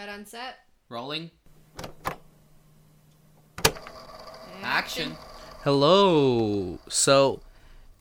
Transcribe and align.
Right 0.00 0.08
on 0.08 0.24
set. 0.24 0.60
Rolling. 0.88 1.30
Action. 4.62 5.14
Hello. 5.62 6.78
So, 6.88 7.42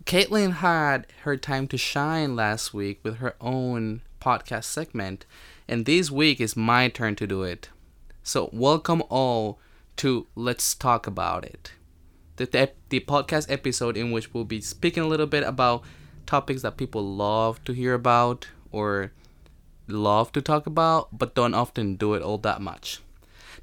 Caitlin 0.06 0.54
had 0.54 1.08
her 1.24 1.36
time 1.36 1.68
to 1.68 1.78
shine 1.78 2.38
last 2.38 2.74
week 2.74 3.02
with 3.04 3.18
her 3.18 3.36
own 3.42 4.02
podcast 4.22 4.64
segment, 4.64 5.26
and 5.68 5.86
this 5.86 6.10
week 6.10 6.40
is 6.40 6.56
my 6.56 6.88
turn 6.88 7.18
to 7.18 7.28
do 7.28 7.44
it. 7.44 7.68
So, 8.24 8.50
welcome 8.54 9.04
all 9.10 9.60
to 9.98 10.26
Let's 10.36 10.76
Talk 10.76 11.06
About 11.06 11.44
It, 11.44 11.74
the, 12.38 12.46
the, 12.46 12.72
the 12.88 13.00
podcast 13.02 13.52
episode 13.52 13.98
in 13.98 14.12
which 14.12 14.34
we'll 14.34 14.46
be 14.46 14.62
speaking 14.62 15.04
a 15.04 15.08
little 15.08 15.28
bit 15.28 15.44
about 15.44 15.84
topics 16.26 16.62
that 16.62 16.78
people 16.78 17.06
love 17.06 17.62
to 17.66 17.74
hear 17.74 17.94
about 17.94 18.48
or 18.72 19.12
love 19.92 20.32
to 20.34 20.42
talk 20.42 20.66
about, 20.66 21.18
but 21.18 21.36
don't 21.36 21.54
often 21.54 21.96
do 21.96 22.14
it 22.14 22.22
all 22.22 22.38
that 22.40 22.62
much. 22.62 23.02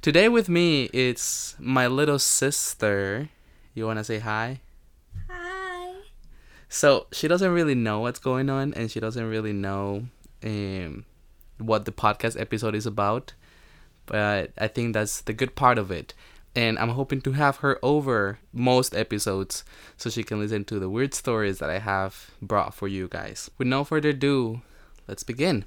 Today 0.01 0.29
with 0.29 0.47
me 0.47 0.85
it's 0.93 1.55
my 1.59 1.87
little 1.87 2.19
sister. 2.19 3.29
You 3.73 3.85
want 3.85 3.99
to 3.99 4.03
say 4.03 4.19
hi? 4.19 4.61
Hi. 5.29 5.93
So 6.69 7.07
she 7.11 7.27
doesn't 7.27 7.51
really 7.51 7.75
know 7.75 7.99
what's 7.99 8.19
going 8.19 8.49
on, 8.49 8.73
and 8.73 8.91
she 8.91 8.99
doesn't 8.99 9.29
really 9.29 9.53
know 9.53 10.07
um, 10.43 11.05
what 11.57 11.85
the 11.85 11.91
podcast 11.91 12.39
episode 12.39 12.75
is 12.75 12.85
about. 12.85 13.33
But 14.05 14.51
I 14.57 14.67
think 14.67 14.93
that's 14.93 15.21
the 15.21 15.33
good 15.33 15.55
part 15.55 15.77
of 15.77 15.91
it. 15.91 16.13
And 16.55 16.79
I'm 16.79 16.89
hoping 16.89 17.21
to 17.21 17.33
have 17.33 17.57
her 17.57 17.77
over 17.83 18.39
most 18.51 18.95
episodes 18.95 19.63
so 19.95 20.09
she 20.09 20.23
can 20.23 20.39
listen 20.39 20.65
to 20.65 20.79
the 20.79 20.89
weird 20.89 21.13
stories 21.13 21.59
that 21.59 21.69
I 21.69 21.79
have 21.79 22.31
brought 22.41 22.73
for 22.73 22.87
you 22.87 23.07
guys. 23.07 23.51
With 23.57 23.67
no 23.67 23.83
further 23.83 24.09
ado, 24.09 24.61
let's 25.07 25.23
begin. 25.23 25.65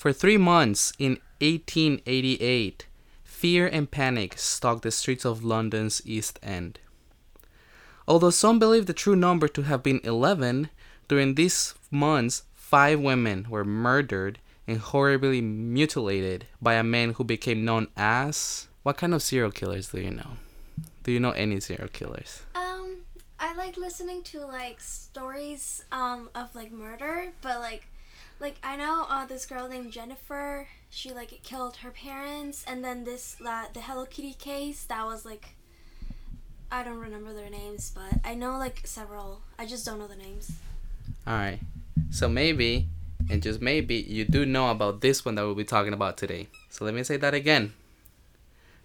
For 0.00 0.14
three 0.14 0.38
months 0.38 0.94
in 0.98 1.18
1888, 1.42 2.86
fear 3.22 3.66
and 3.66 3.90
panic 3.90 4.38
stalked 4.38 4.82
the 4.82 4.90
streets 4.90 5.26
of 5.26 5.44
London's 5.44 6.00
East 6.06 6.38
End. 6.42 6.78
Although 8.08 8.30
some 8.30 8.58
believe 8.58 8.86
the 8.86 8.94
true 8.94 9.14
number 9.14 9.46
to 9.48 9.60
have 9.60 9.82
been 9.82 10.00
11, 10.02 10.70
during 11.06 11.34
these 11.34 11.74
months, 11.90 12.44
five 12.54 12.98
women 12.98 13.46
were 13.50 13.62
murdered 13.62 14.38
and 14.66 14.78
horribly 14.78 15.42
mutilated 15.42 16.46
by 16.62 16.76
a 16.76 16.82
man 16.82 17.12
who 17.12 17.22
became 17.22 17.66
known 17.66 17.88
as. 17.94 18.68
What 18.82 18.96
kind 18.96 19.12
of 19.12 19.22
serial 19.22 19.50
killers 19.50 19.88
do 19.88 20.00
you 20.00 20.12
know? 20.12 20.38
Do 21.02 21.12
you 21.12 21.20
know 21.20 21.32
any 21.32 21.60
serial 21.60 21.88
killers? 21.88 22.40
Um, 22.54 23.02
I 23.38 23.54
like 23.54 23.76
listening 23.76 24.22
to 24.32 24.46
like 24.46 24.80
stories 24.80 25.84
um 25.92 26.30
of 26.34 26.54
like 26.54 26.72
murder, 26.72 27.32
but 27.42 27.60
like, 27.60 27.89
like 28.40 28.56
I 28.62 28.76
know 28.76 29.06
uh 29.08 29.26
this 29.26 29.46
girl 29.46 29.68
named 29.68 29.92
Jennifer. 29.92 30.66
She 30.88 31.12
like 31.12 31.40
killed 31.42 31.76
her 31.78 31.90
parents, 31.90 32.64
and 32.66 32.84
then 32.84 33.04
this 33.04 33.36
uh, 33.46 33.66
the 33.72 33.80
Hello 33.80 34.06
Kitty 34.06 34.34
case 34.34 34.84
that 34.84 35.04
was 35.06 35.24
like. 35.24 35.54
I 36.72 36.84
don't 36.84 37.00
remember 37.00 37.32
their 37.32 37.50
names, 37.50 37.90
but 37.92 38.20
I 38.24 38.36
know 38.36 38.56
like 38.56 38.82
several. 38.84 39.40
I 39.58 39.66
just 39.66 39.84
don't 39.84 39.98
know 39.98 40.06
the 40.06 40.14
names. 40.14 40.52
Alright. 41.26 41.58
So 42.10 42.28
maybe, 42.28 42.86
and 43.28 43.42
just 43.42 43.60
maybe, 43.60 43.96
you 43.96 44.24
do 44.24 44.46
know 44.46 44.70
about 44.70 45.00
this 45.00 45.24
one 45.24 45.34
that 45.34 45.42
we'll 45.42 45.56
be 45.56 45.64
talking 45.64 45.92
about 45.92 46.16
today. 46.16 46.46
So 46.68 46.84
let 46.84 46.94
me 46.94 47.02
say 47.02 47.16
that 47.16 47.34
again. 47.34 47.72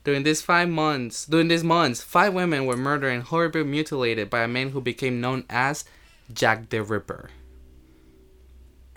During 0.03 0.23
these 0.23 0.41
five 0.41 0.67
months, 0.67 1.27
during 1.27 1.47
these 1.47 1.63
months, 1.63 2.01
five 2.01 2.33
women 2.33 2.65
were 2.65 2.75
murdered 2.75 3.09
and 3.09 3.21
horribly 3.21 3.63
mutilated 3.63 4.31
by 4.31 4.41
a 4.41 4.47
man 4.47 4.71
who 4.71 4.81
became 4.81 5.21
known 5.21 5.45
as 5.47 5.85
Jack 6.33 6.69
the 6.69 6.81
Ripper. 6.81 7.29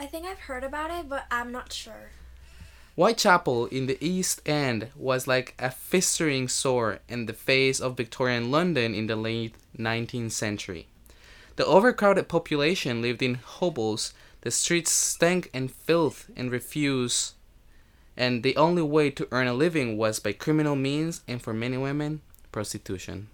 I 0.01 0.07
think 0.07 0.27
I've 0.27 0.39
heard 0.39 0.63
about 0.63 0.93
it, 0.93 1.09
but 1.09 1.25
I'm 1.29 1.51
not 1.51 1.73
sure. 1.73 2.11
Whitechapel 2.95 3.67
in 3.67 3.87
the 3.87 3.99
East 4.01 4.41
End 4.47 4.89
was 4.97 5.27
like 5.27 5.55
a 5.59 5.71
festering 5.71 6.47
sore 6.47 7.01
in 7.09 7.27
the 7.27 7.33
face 7.33 7.81
of 7.81 7.97
Victorian 7.97 8.51
London 8.51 8.95
in 8.95 9.09
the 9.09 9.17
late 9.17 9.57
19th 9.77 10.31
century. 10.31 10.87
The 11.57 11.67
overcrowded 11.67 12.29
population 12.29 13.03
lived 13.03 13.23
in 13.23 13.35
hovels, 13.35 14.15
the 14.43 14.53
streets 14.53 14.93
stank 14.93 15.51
and 15.53 15.71
filth 15.71 16.31
and 16.37 16.51
refuse, 16.51 17.35
and 18.17 18.45
the 18.45 18.57
only 18.57 18.83
way 18.83 19.11
to 19.11 19.29
earn 19.33 19.49
a 19.49 19.55
living 19.55 19.97
was 19.97 20.21
by 20.21 20.33
criminal 20.33 20.77
means 20.77 21.23
and 21.27 21.43
for 21.43 21.53
many 21.53 21.77
women, 21.77 22.21
prostitution. 22.53 23.29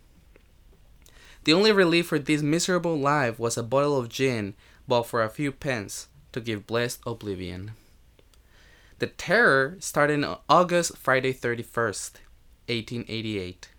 The 1.44 1.52
only 1.52 1.72
relief 1.72 2.06
for 2.06 2.18
this 2.18 2.40
miserable 2.40 2.98
life 2.98 3.38
was 3.38 3.58
a 3.58 3.62
bottle 3.62 3.98
of 3.98 4.08
gin 4.08 4.54
bought 4.88 5.06
for 5.06 5.22
a 5.22 5.28
few 5.28 5.52
pence 5.52 6.08
to 6.34 6.40
give 6.40 6.66
blessed 6.66 7.00
oblivion. 7.06 7.72
The 8.98 9.06
terror 9.06 9.76
started 9.80 10.22
on 10.22 10.38
August 10.48 10.96
Friday 10.96 11.32
31st, 11.32 12.20
1888, 12.68 13.70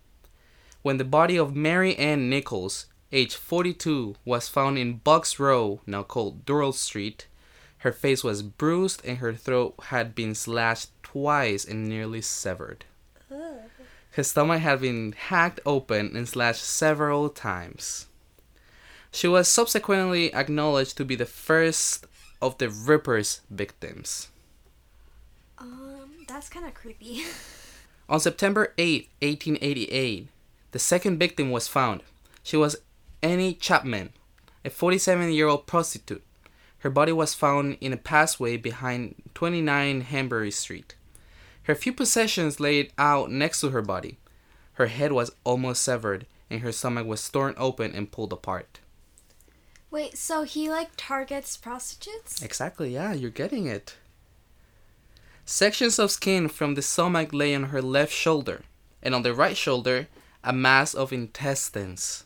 when 0.82 0.96
the 0.98 1.04
body 1.04 1.36
of 1.36 1.56
Mary 1.56 1.96
Ann 1.96 2.28
Nichols, 2.28 2.86
aged 3.12 3.34
42, 3.34 4.16
was 4.24 4.48
found 4.48 4.78
in 4.78 4.98
Bucks 4.98 5.38
Row, 5.38 5.80
now 5.86 6.02
called 6.02 6.44
Durrell 6.44 6.72
Street. 6.72 7.26
Her 7.78 7.92
face 7.92 8.24
was 8.24 8.42
bruised 8.42 9.04
and 9.04 9.18
her 9.18 9.34
throat 9.34 9.74
had 9.88 10.14
been 10.14 10.34
slashed 10.34 10.90
twice 11.02 11.64
and 11.64 11.88
nearly 11.88 12.20
severed. 12.20 12.84
Her 14.12 14.22
stomach 14.22 14.62
had 14.62 14.80
been 14.80 15.12
hacked 15.12 15.60
open 15.66 16.16
and 16.16 16.26
slashed 16.26 16.64
several 16.64 17.28
times. 17.28 18.06
She 19.10 19.28
was 19.28 19.48
subsequently 19.48 20.32
acknowledged 20.32 20.96
to 20.96 21.04
be 21.04 21.16
the 21.16 21.26
first 21.26 22.06
of 22.40 22.58
the 22.58 22.68
Ripper's 22.68 23.40
victims. 23.50 24.28
Um, 25.58 26.24
that's 26.28 26.48
kind 26.48 26.66
of 26.66 26.74
creepy. 26.74 27.24
On 28.08 28.20
September 28.20 28.72
8, 28.78 29.08
1888, 29.20 30.28
the 30.70 30.78
second 30.78 31.18
victim 31.18 31.50
was 31.50 31.66
found. 31.66 32.02
She 32.42 32.56
was 32.56 32.76
Annie 33.22 33.54
Chapman, 33.54 34.10
a 34.64 34.70
47 34.70 35.32
year 35.32 35.48
old 35.48 35.66
prostitute. 35.66 36.22
Her 36.80 36.90
body 36.90 37.12
was 37.12 37.34
found 37.34 37.78
in 37.80 37.92
a 37.92 37.96
passageway 37.96 38.56
behind 38.58 39.16
29 39.34 40.02
Hanbury 40.02 40.52
Street. 40.52 40.94
Her 41.64 41.74
few 41.74 41.92
possessions 41.92 42.60
laid 42.60 42.92
out 42.96 43.30
next 43.30 43.60
to 43.62 43.70
her 43.70 43.82
body. 43.82 44.18
Her 44.74 44.86
head 44.86 45.10
was 45.10 45.32
almost 45.42 45.82
severed, 45.82 46.26
and 46.48 46.60
her 46.60 46.70
stomach 46.70 47.06
was 47.06 47.28
torn 47.28 47.54
open 47.56 47.92
and 47.92 48.12
pulled 48.12 48.32
apart. 48.32 48.78
Wait, 49.90 50.16
so 50.16 50.42
he 50.42 50.68
like 50.68 50.90
targets 50.96 51.56
prostitutes? 51.56 52.42
Exactly, 52.42 52.94
yeah, 52.94 53.12
you're 53.12 53.30
getting 53.30 53.66
it. 53.66 53.96
Sections 55.44 55.98
of 55.98 56.10
skin 56.10 56.48
from 56.48 56.74
the 56.74 56.82
stomach 56.82 57.32
lay 57.32 57.54
on 57.54 57.64
her 57.64 57.80
left 57.80 58.12
shoulder, 58.12 58.62
and 59.02 59.14
on 59.14 59.22
the 59.22 59.32
right 59.32 59.56
shoulder, 59.56 60.08
a 60.42 60.52
mass 60.52 60.92
of 60.92 61.12
intestines. 61.12 62.24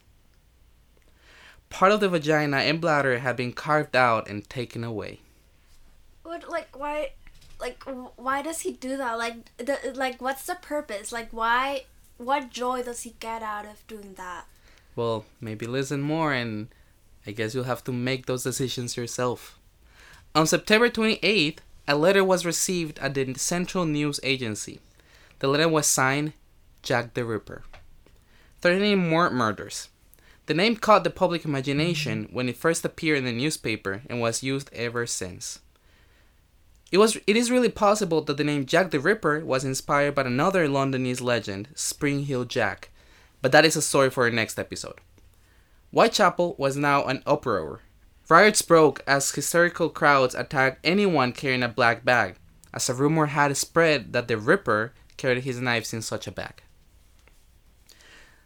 Part 1.69 1.93
of 1.93 2.01
the 2.01 2.09
vagina 2.09 2.59
and 2.59 2.81
bladder 2.81 3.19
had 3.19 3.37
been 3.37 3.53
carved 3.53 3.95
out 3.95 4.29
and 4.29 4.49
taken 4.49 4.83
away. 4.83 5.21
What 6.23 6.49
like 6.49 6.79
why 6.79 7.13
like 7.61 7.85
why 8.17 8.43
does 8.43 8.61
he 8.61 8.73
do 8.73 8.97
that? 8.97 9.19
Like 9.19 9.57
the 9.59 9.93
like 9.95 10.21
what's 10.21 10.47
the 10.47 10.57
purpose? 10.57 11.13
Like 11.13 11.29
why 11.31 11.85
what 12.17 12.51
joy 12.51 12.83
does 12.83 13.03
he 13.03 13.15
get 13.21 13.43
out 13.43 13.67
of 13.67 13.87
doing 13.87 14.15
that? 14.15 14.47
Well, 14.97 15.25
maybe 15.41 15.67
listen 15.67 16.01
more, 16.01 16.33
and 16.33 16.69
I 17.27 17.33
guess 17.33 17.55
you'll 17.55 17.65
have 17.65 17.85
to 17.85 17.93
make 17.93 18.27
those 18.27 18.45
decisions 18.45 18.97
yourself. 18.97 19.59
On 20.35 20.47
September 20.47 20.89
28th, 20.89 21.59
a 21.89 21.97
letter 21.97 22.25
was 22.25 22.47
received 22.47 22.99
at 23.01 23.15
the 23.15 23.35
Central 23.35 23.85
News 23.85 24.21
Agency. 24.23 24.81
The 25.41 25.49
letter 25.49 25.69
was 25.69 25.87
signed 25.87 26.35
Jack 26.83 27.15
the 27.15 27.25
Ripper, 27.25 27.65
threatening 28.61 29.09
more 29.09 29.31
murders. 29.31 29.89
The 30.47 30.55
name 30.55 30.77
caught 30.77 31.05
the 31.05 31.11
public 31.11 31.45
imagination 31.45 32.29
when 32.33 32.49
it 32.49 32.57
first 32.57 32.85
appeared 32.85 33.19
in 33.19 33.25
the 33.25 33.33
newspaper 33.33 34.03
and 34.09 34.21
was 34.21 34.43
used 34.43 34.71
ever 34.73 35.07
since. 35.07 35.61
It 36.91 36.99
was 36.99 37.17
it 37.27 37.37
is 37.37 37.51
really 37.51 37.69
possible 37.69 38.21
that 38.23 38.37
the 38.37 38.45
name 38.45 38.67
Jack 38.67 38.91
the 38.91 38.99
Ripper 38.99 39.45
was 39.45 39.65
inspired 39.65 40.15
by 40.15 40.23
another 40.23 40.67
Londonese 40.67 41.23
legend, 41.23 41.69
Spring-heeled 41.75 42.49
Jack, 42.49 42.91
but 43.41 43.53
that 43.53 43.65
is 43.65 43.77
a 43.77 43.83
story 43.83 44.11
for 44.11 44.25
our 44.25 44.31
next 44.31 44.59
episode. 44.59 45.01
Whitechapel 45.93 46.55
was 46.57 46.77
now 46.77 47.05
an 47.05 47.23
uproar. 47.27 47.81
Riots 48.29 48.63
broke 48.63 49.03
as 49.07 49.33
hysterical 49.33 49.89
crowds 49.89 50.37
attacked 50.37 50.79
anyone 50.85 51.33
carrying 51.33 51.65
a 51.65 51.69
black 51.69 52.05
bag, 52.05 52.37
as 52.73 52.89
a 52.89 52.95
rumor 52.95 53.27
had 53.27 53.57
spread 53.57 54.13
that 54.13 54.29
the 54.29 54.39
Ripper 54.39 54.93
carried 55.17 55.43
his 55.43 55.61
knives 55.61 55.93
in 55.93 56.01
such 56.01 56.29
a 56.29 56.33
bag. 56.33 56.63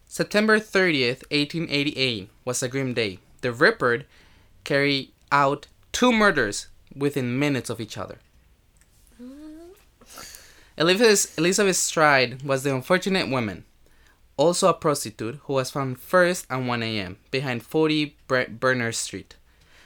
September 0.06 0.58
30th, 0.58 1.22
1888 1.30 2.30
was 2.44 2.62
a 2.62 2.68
grim 2.68 2.94
day. 2.94 3.18
The 3.42 3.52
Ripper 3.52 4.04
carried 4.62 5.12
out 5.30 5.66
two 5.92 6.12
murders 6.12 6.68
within 6.96 7.38
minutes 7.38 7.68
of 7.68 7.80
each 7.80 7.98
other. 7.98 8.18
Mm-hmm. 9.22 9.72
Elizabeth, 10.78 11.38
Elizabeth 11.38 11.76
Stride 11.76 12.42
was 12.42 12.62
the 12.62 12.74
unfortunate 12.74 13.28
woman, 13.28 13.64
also 14.36 14.68
a 14.68 14.74
prostitute, 14.74 15.40
who 15.44 15.54
was 15.54 15.70
found 15.70 15.98
first 15.98 16.46
at 16.50 16.62
1 16.62 16.82
a.m. 16.82 17.18
behind 17.30 17.62
40 17.62 18.16
Bre- 18.26 18.90
Street. 18.90 19.36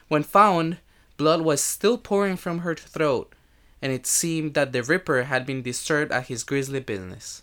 When 0.09 0.23
found, 0.23 0.79
blood 1.17 1.43
was 1.43 1.63
still 1.63 1.99
pouring 1.99 2.37
from 2.37 2.61
her 2.61 2.75
throat, 2.75 3.35
and 3.83 3.93
it 3.93 4.07
seemed 4.07 4.55
that 4.55 4.73
the 4.73 4.83
Ripper 4.83 5.25
had 5.25 5.45
been 5.45 5.63
disturbed 5.63 6.13
at 6.13 6.29
his 6.29 6.45
grisly 6.45 6.81
business. 6.81 7.43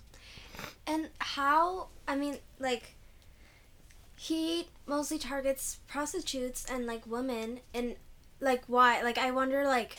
And 0.88 1.10
how? 1.19 1.88
I 2.07 2.16
mean, 2.16 2.38
like, 2.60 2.96
he 4.16 4.68
mostly 4.88 5.18
targets 5.18 5.80
prostitutes 5.88 6.66
and 6.66 6.86
like 6.86 7.06
women, 7.06 7.60
and 7.74 7.96
like 8.40 8.63
why? 8.68 9.02
Like, 9.02 9.18
I 9.18 9.31
wonder, 9.31 9.66
like, 9.66 9.98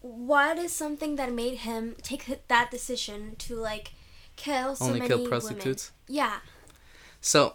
what 0.00 0.58
is 0.58 0.72
something 0.72 1.16
that 1.16 1.32
made 1.32 1.58
him 1.58 1.94
take 2.02 2.48
that 2.48 2.70
decision 2.70 3.36
to 3.38 3.54
like 3.54 3.92
kill 4.44 4.74
so 4.76 4.84
Only 4.86 5.00
kill 5.08 5.26
prostitutes? 5.28 5.92
women? 6.08 6.20
Yeah. 6.20 6.36
So, 7.20 7.54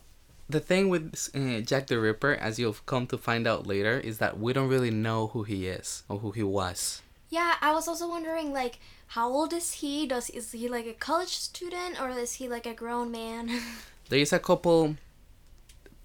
the 0.49 0.59
thing 0.69 0.83
with 0.93 1.05
uh, 1.35 1.59
Jack 1.69 1.87
the 1.87 1.99
Ripper, 1.99 2.33
as 2.47 2.57
you'll 2.59 2.77
come 2.85 3.05
to 3.07 3.17
find 3.17 3.45
out 3.51 3.67
later, 3.67 3.99
is 3.99 4.17
that 4.19 4.39
we 4.39 4.53
don't 4.53 4.69
really 4.75 4.91
know 4.91 5.27
who 5.33 5.43
he 5.43 5.67
is 5.67 6.03
or 6.07 6.19
who 6.19 6.31
he 6.31 6.43
was. 6.43 7.01
Yeah, 7.29 7.55
I 7.59 7.73
was 7.73 7.87
also 7.87 8.07
wondering, 8.07 8.53
like, 8.53 8.79
how 9.15 9.27
old 9.29 9.51
is 9.53 9.73
he? 9.83 10.07
Does 10.07 10.29
is 10.29 10.51
he 10.51 10.67
like 10.69 10.87
a 10.87 10.93
college 10.93 11.35
student 11.35 11.99
or 12.01 12.09
is 12.11 12.33
he 12.39 12.47
like 12.47 12.65
a 12.65 12.73
grown 12.73 13.11
man? 13.11 13.49
There 14.09 14.19
is 14.23 14.31
a 14.31 14.39
couple 14.39 14.95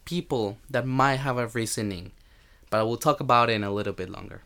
people 0.05 0.59
that 0.69 0.87
might 0.87 1.23
have 1.23 1.39
a 1.39 1.47
reasoning, 1.47 2.11
but 2.71 2.81
I 2.81 2.83
will 2.83 2.97
talk 2.97 3.21
about 3.21 3.49
it 3.51 3.55
in 3.55 3.63
a 3.65 3.71
little 3.71 3.93
bit 3.93 4.11
longer. 4.11 4.43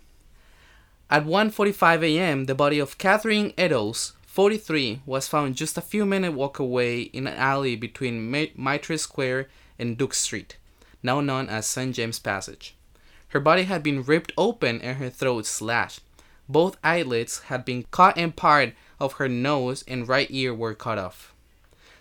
At 1.09 1.25
1:45 1.25 2.03
a.m., 2.05 2.45
the 2.45 2.55
body 2.55 2.79
of 2.79 2.99
Catherine 2.99 3.53
Eddowes, 3.57 4.13
43, 4.37 5.01
was 5.07 5.27
found 5.27 5.57
just 5.57 5.79
a 5.79 5.81
few 5.81 6.05
minutes 6.05 6.35
walk 6.35 6.59
away 6.59 7.01
in 7.01 7.27
an 7.27 7.39
alley 7.39 7.75
between 7.75 8.31
Mi- 8.31 8.53
Mitre 8.55 8.99
Square 8.99 9.49
and 9.79 9.97
Duke 9.97 10.13
Street, 10.13 10.59
now 11.03 11.23
known 11.23 11.49
as 11.49 11.67
St. 11.67 11.95
James 11.95 12.19
Passage. 12.19 12.75
Her 13.29 13.41
body 13.41 13.63
had 13.63 13.83
been 13.83 14.03
ripped 14.03 14.35
open 14.37 14.83
and 14.83 14.99
her 14.99 15.09
throat 15.09 15.47
slashed. 15.47 16.03
Both 16.51 16.77
eyelids 16.85 17.45
had 17.45 17.65
been 17.65 17.87
cut 17.91 18.19
and 18.19 18.37
part 18.37 18.75
of 19.01 19.15
her 19.15 19.27
nose 19.27 19.83
and 19.89 20.07
right 20.07 20.29
ear 20.31 20.53
were 20.55 20.75
cut 20.75 20.99
off. 20.99 21.33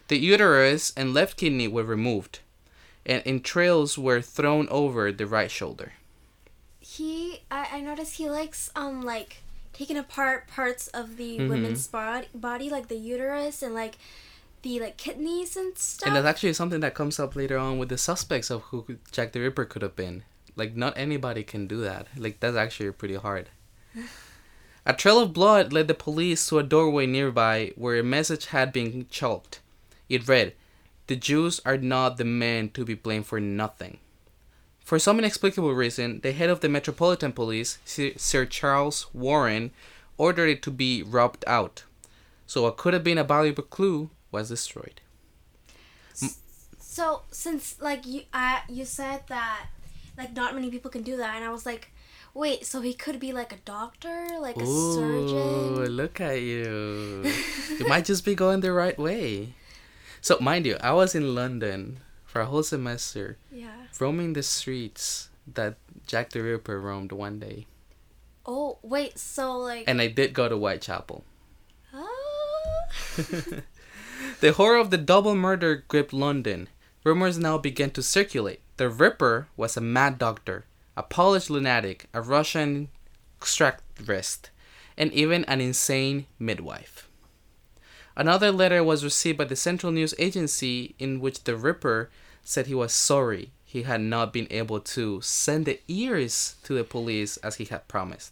The 0.10 0.18
uterus 0.18 0.92
and 0.98 1.14
left 1.14 1.38
kidney 1.38 1.70
were 1.70 1.86
removed, 1.86 2.40
and 3.06 3.24
entrails 3.26 3.98
were 3.98 4.20
thrown 4.20 4.68
over 4.68 5.10
the 5.14 5.26
right 5.26 5.50
shoulder. 5.50 5.94
he, 6.82 7.44
I, 7.50 7.78
I 7.78 7.80
noticed 7.80 8.18
he 8.18 8.30
likes 8.30 8.70
um 8.76 9.02
like 9.04 9.38
taking 9.78 9.98
apart 9.98 10.48
parts 10.48 10.88
of 10.90 11.18
the 11.18 11.38
Mhm. 11.38 11.50
women's 11.50 11.86
body, 11.88 12.28
body 12.34 12.70
like 12.70 12.88
the 12.88 12.96
uterus 12.96 13.62
and 13.62 13.74
like 13.74 13.98
the 14.62 14.80
like 14.80 14.98
kidneys 14.98 15.56
and 15.58 15.78
stuff. 15.78 16.08
And 16.08 16.16
that's 16.16 16.26
actually 16.26 16.54
something 16.54 16.80
that 16.80 16.96
comes 16.96 17.20
up 17.20 17.36
later 17.36 17.58
on 17.58 17.78
with 17.78 17.90
the 17.90 17.98
suspects 17.98 18.50
of 18.50 18.62
who 18.72 18.86
Jack 19.12 19.34
the 19.34 19.42
Ripper 19.42 19.66
could 19.66 19.82
have 19.82 19.96
been. 19.96 20.24
Like, 20.56 20.76
not 20.78 20.98
anybody 20.98 21.44
can 21.44 21.68
do 21.68 21.82
that. 21.82 22.08
Like, 22.18 22.40
that's 22.40 22.56
actually 22.56 22.92
pretty 22.92 23.16
hard. 23.16 23.50
a 24.86 24.94
trail 24.94 25.20
of 25.20 25.34
blood 25.34 25.74
led 25.74 25.88
the 25.90 25.94
police 25.94 26.46
to 26.48 26.60
a 26.60 26.64
doorway 26.64 27.06
nearby 27.06 27.74
where 27.76 28.00
a 28.00 28.04
message 28.04 28.46
had 28.48 28.72
been 28.72 29.06
chalked. 29.10 29.60
It 30.08 30.28
read, 30.28 30.54
The 31.08 31.16
Jews 31.18 31.60
are 31.66 31.78
not 31.78 32.16
the 32.18 32.24
men 32.26 32.70
to 32.70 32.86
be 32.86 32.94
blamed 32.96 33.28
for 33.28 33.40
nothing. 33.42 34.00
For 34.86 35.00
some 35.00 35.18
inexplicable 35.18 35.74
reason, 35.74 36.20
the 36.22 36.32
head 36.32 36.52
of 36.52 36.60
the 36.60 36.70
Metropolitan 36.70 37.32
Police, 37.32 37.80
Sir 37.86 38.46
Charles 38.46 39.08
Warren, 39.16 39.72
ordered 40.16 40.48
it 40.48 40.62
to 40.62 40.70
be 40.72 41.02
rubbed 41.02 41.44
out. 41.48 41.84
So, 42.46 42.62
what 42.62 42.78
could 42.78 42.94
have 42.94 43.04
been 43.04 43.18
a 43.18 43.24
valuable 43.24 43.64
clue 43.64 44.12
was 44.32 44.50
destroyed. 44.50 45.02
so 46.80 47.24
since 47.32 47.82
like 47.82 48.06
you, 48.06 48.22
I 48.32 48.62
you 48.70 48.86
said 48.86 49.24
that 49.28 49.66
like 50.18 50.36
not 50.36 50.54
many 50.54 50.70
people 50.70 50.92
can 50.92 51.02
do 51.02 51.18
that, 51.18 51.36
and 51.36 51.44
I 51.44 51.50
was 51.50 51.66
like, 51.66 51.90
wait, 52.36 52.64
so 52.64 52.82
he 52.82 52.94
could 52.94 53.20
be 53.20 53.34
like 53.34 53.52
a 53.52 53.58
doctor, 53.66 54.28
like 54.40 54.56
a 54.58 54.64
Ooh, 54.64 54.94
surgeon. 54.94 55.96
look 55.98 56.22
at 56.22 56.42
you. 56.42 57.24
you 57.80 57.88
might 57.88 58.06
just 58.06 58.24
be 58.24 58.36
going 58.36 58.60
the 58.60 58.72
right 58.72 59.00
way. 59.00 59.56
So, 60.22 60.38
mind 60.40 60.68
you, 60.68 60.78
I 60.80 60.94
was 60.94 61.16
in 61.16 61.34
London 61.34 62.02
for 62.24 62.40
a 62.42 62.46
whole 62.46 62.64
semester, 62.64 63.38
Yeah. 63.52 63.85
Roaming 64.00 64.34
the 64.34 64.44
streets 64.44 65.30
that 65.54 65.78
Jack 66.08 66.32
the 66.32 66.42
Ripper 66.42 66.80
roamed 66.80 67.12
one 67.12 67.40
day. 67.40 67.68
Oh 68.46 68.78
wait, 68.82 69.18
so 69.18 69.58
like. 69.58 69.86
And 69.88 70.02
I 70.02 70.08
did 70.08 70.34
go 70.34 70.50
to 70.50 70.56
Whitechapel. 70.56 71.24
Ah. 71.94 72.04
The 74.40 74.54
horror 74.54 74.78
of 74.78 74.92
the 74.92 74.98
double 74.98 75.36
murder 75.36 75.84
gripped 75.88 76.14
London. 76.14 76.68
Rumors 77.04 77.38
now 77.38 77.58
began 77.58 77.92
to 77.92 78.04
circulate. 78.04 78.60
The 78.78 78.90
Ripper 78.90 79.48
was 79.56 79.78
a 79.78 79.82
mad 79.82 80.18
doctor, 80.18 80.66
a 80.98 81.04
Polish 81.04 81.50
lunatic, 81.50 82.08
a 82.14 82.22
Russian 82.22 82.90
extractivist, 83.40 84.50
and 84.98 85.12
even 85.14 85.46
an 85.46 85.62
insane 85.62 86.26
midwife. 86.40 87.08
Another 88.16 88.52
letter 88.52 88.84
was 88.84 89.04
received 89.04 89.38
by 89.38 89.46
the 89.46 89.56
Central 89.56 89.92
News 89.92 90.14
Agency 90.18 90.96
in 90.98 91.20
which 91.20 91.44
the 91.44 91.56
Ripper 91.56 92.10
said 92.44 92.68
he 92.68 92.76
was 92.76 92.94
sorry 92.94 93.52
he 93.76 93.84
had 93.84 94.00
not 94.00 94.32
been 94.32 94.48
able 94.52 94.80
to 94.80 95.20
send 95.20 95.66
the 95.66 95.82
ears 95.90 96.56
to 96.64 96.74
the 96.74 96.84
police 96.86 97.36
as 97.44 97.58
he 97.58 97.66
had 97.66 97.86
promised. 97.90 98.32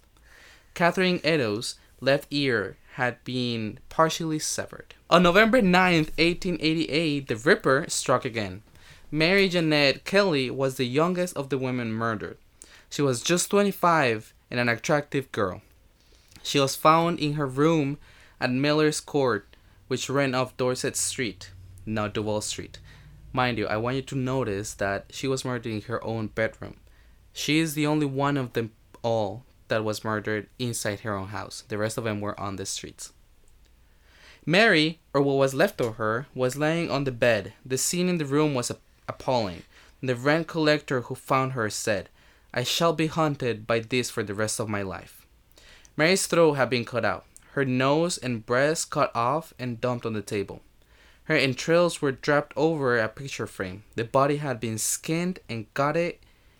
Catherine 0.73 1.19
Eddowes' 1.21 1.75
left 1.99 2.27
ear 2.31 2.77
had 2.93 3.21
been 3.25 3.77
partially 3.89 4.39
severed. 4.39 4.95
On 5.09 5.21
November 5.21 5.61
9th, 5.61 6.15
1888, 6.17 7.27
the 7.27 7.35
Ripper 7.35 7.83
struck 7.89 8.23
again. 8.23 8.61
Mary 9.11 9.49
Jeanette 9.49 10.05
Kelly 10.05 10.49
was 10.49 10.77
the 10.77 10.85
youngest 10.85 11.35
of 11.35 11.49
the 11.49 11.57
women 11.57 11.91
murdered. 11.91 12.37
She 12.89 13.01
was 13.01 13.21
just 13.21 13.51
25 13.51 14.33
and 14.49 14.61
an 14.61 14.69
attractive 14.69 15.29
girl. 15.33 15.61
She 16.41 16.57
was 16.57 16.77
found 16.77 17.19
in 17.19 17.33
her 17.33 17.47
room 17.47 17.97
at 18.39 18.49
Miller's 18.49 19.01
Court, 19.01 19.45
which 19.89 20.09
ran 20.09 20.33
off 20.33 20.55
Dorset 20.55 20.95
Street, 20.95 21.51
now 21.85 22.07
Duval 22.07 22.39
Street. 22.39 22.79
Mind 23.35 23.57
you, 23.57 23.65
I 23.65 23.77
want 23.77 23.95
you 23.95 24.03
to 24.03 24.15
notice 24.15 24.75
that 24.75 25.07
she 25.09 25.27
was 25.27 25.43
murdered 25.43 25.71
in 25.71 25.81
her 25.81 26.03
own 26.03 26.27
bedroom. 26.27 26.77
She 27.33 27.57
is 27.57 27.73
the 27.73 27.87
only 27.87 28.05
one 28.05 28.37
of 28.37 28.53
them 28.53 28.71
all 29.01 29.43
that 29.69 29.83
was 29.83 30.03
murdered 30.03 30.47
inside 30.59 30.99
her 30.99 31.15
own 31.15 31.29
house. 31.29 31.63
The 31.67 31.79
rest 31.79 31.97
of 31.97 32.03
them 32.03 32.21
were 32.21 32.39
on 32.39 32.57
the 32.57 32.65
streets. 32.67 33.11
Mary, 34.45 34.99
or 35.15 35.21
what 35.23 35.37
was 35.37 35.55
left 35.55 35.81
of 35.81 35.95
her, 35.95 36.27
was 36.35 36.57
lying 36.57 36.91
on 36.91 37.05
the 37.05 37.11
bed. 37.11 37.53
The 37.65 37.77
scene 37.79 38.07
in 38.07 38.19
the 38.19 38.25
room 38.25 38.53
was 38.53 38.71
appalling. 39.07 39.63
The 40.01 40.15
rent 40.15 40.47
collector 40.47 41.01
who 41.01 41.15
found 41.15 41.53
her 41.53 41.71
said, 41.71 42.09
I 42.53 42.63
shall 42.63 42.93
be 42.93 43.07
haunted 43.07 43.65
by 43.65 43.79
this 43.79 44.11
for 44.11 44.21
the 44.21 44.35
rest 44.35 44.59
of 44.59 44.69
my 44.69 44.83
life. 44.83 45.25
Mary's 45.97 46.27
throat 46.27 46.53
had 46.53 46.69
been 46.69 46.85
cut 46.85 47.03
out, 47.03 47.25
her 47.53 47.65
nose 47.65 48.19
and 48.19 48.45
breast 48.45 48.91
cut 48.91 49.15
off 49.15 49.53
and 49.57 49.81
dumped 49.81 50.05
on 50.05 50.13
the 50.13 50.21
table. 50.21 50.61
Her 51.25 51.35
entrails 51.35 52.01
were 52.01 52.11
draped 52.11 52.53
over 52.55 52.97
a 52.97 53.07
picture 53.07 53.47
frame. 53.47 53.83
The 53.95 54.03
body 54.03 54.37
had 54.37 54.59
been 54.59 54.77
skinned 54.77 55.39
and 55.47 55.73
gutted, 55.73 56.17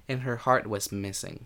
and 0.07 0.21
her 0.21 0.37
heart 0.37 0.67
was 0.67 0.91
missing. 0.91 1.45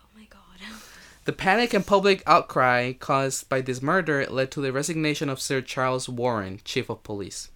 oh 0.00 0.06
my 0.14 0.26
god. 0.30 0.40
The 1.24 1.32
panic 1.32 1.74
and 1.74 1.86
public 1.86 2.22
outcry 2.26 2.92
caused 2.92 3.48
by 3.48 3.60
this 3.60 3.82
murder 3.82 4.26
led 4.26 4.50
to 4.52 4.60
the 4.60 4.72
resignation 4.72 5.28
of 5.28 5.40
Sir 5.40 5.60
Charles 5.60 6.08
Warren, 6.08 6.60
Chief 6.64 6.88
of 6.88 7.02
Police. 7.02 7.50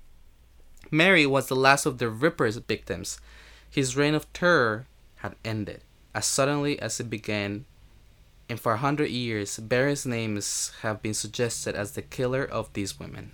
Mary 0.91 1.27
was 1.27 1.47
the 1.47 1.57
last 1.57 1.87
of 1.87 1.99
the 1.99 2.09
Ripper's 2.09 2.57
victims. 2.57 3.19
His 3.71 3.97
reign 3.97 4.15
of 4.15 4.31
terror 4.33 4.87
had 5.17 5.35
ended 5.45 5.83
as 6.15 6.27
suddenly 6.27 6.79
as 6.79 7.01
it 7.01 7.11
began, 7.11 7.65
and 8.49 8.61
for 8.61 8.73
a 8.73 8.79
hundred 8.79 9.11
years, 9.11 9.57
various 9.57 10.07
names 10.07 10.73
have 10.83 11.03
been 11.03 11.15
suggested 11.15 11.75
as 11.75 11.93
the 11.93 12.03
killer 12.03 12.45
of 12.45 12.73
these 12.73 13.01
women. 13.01 13.33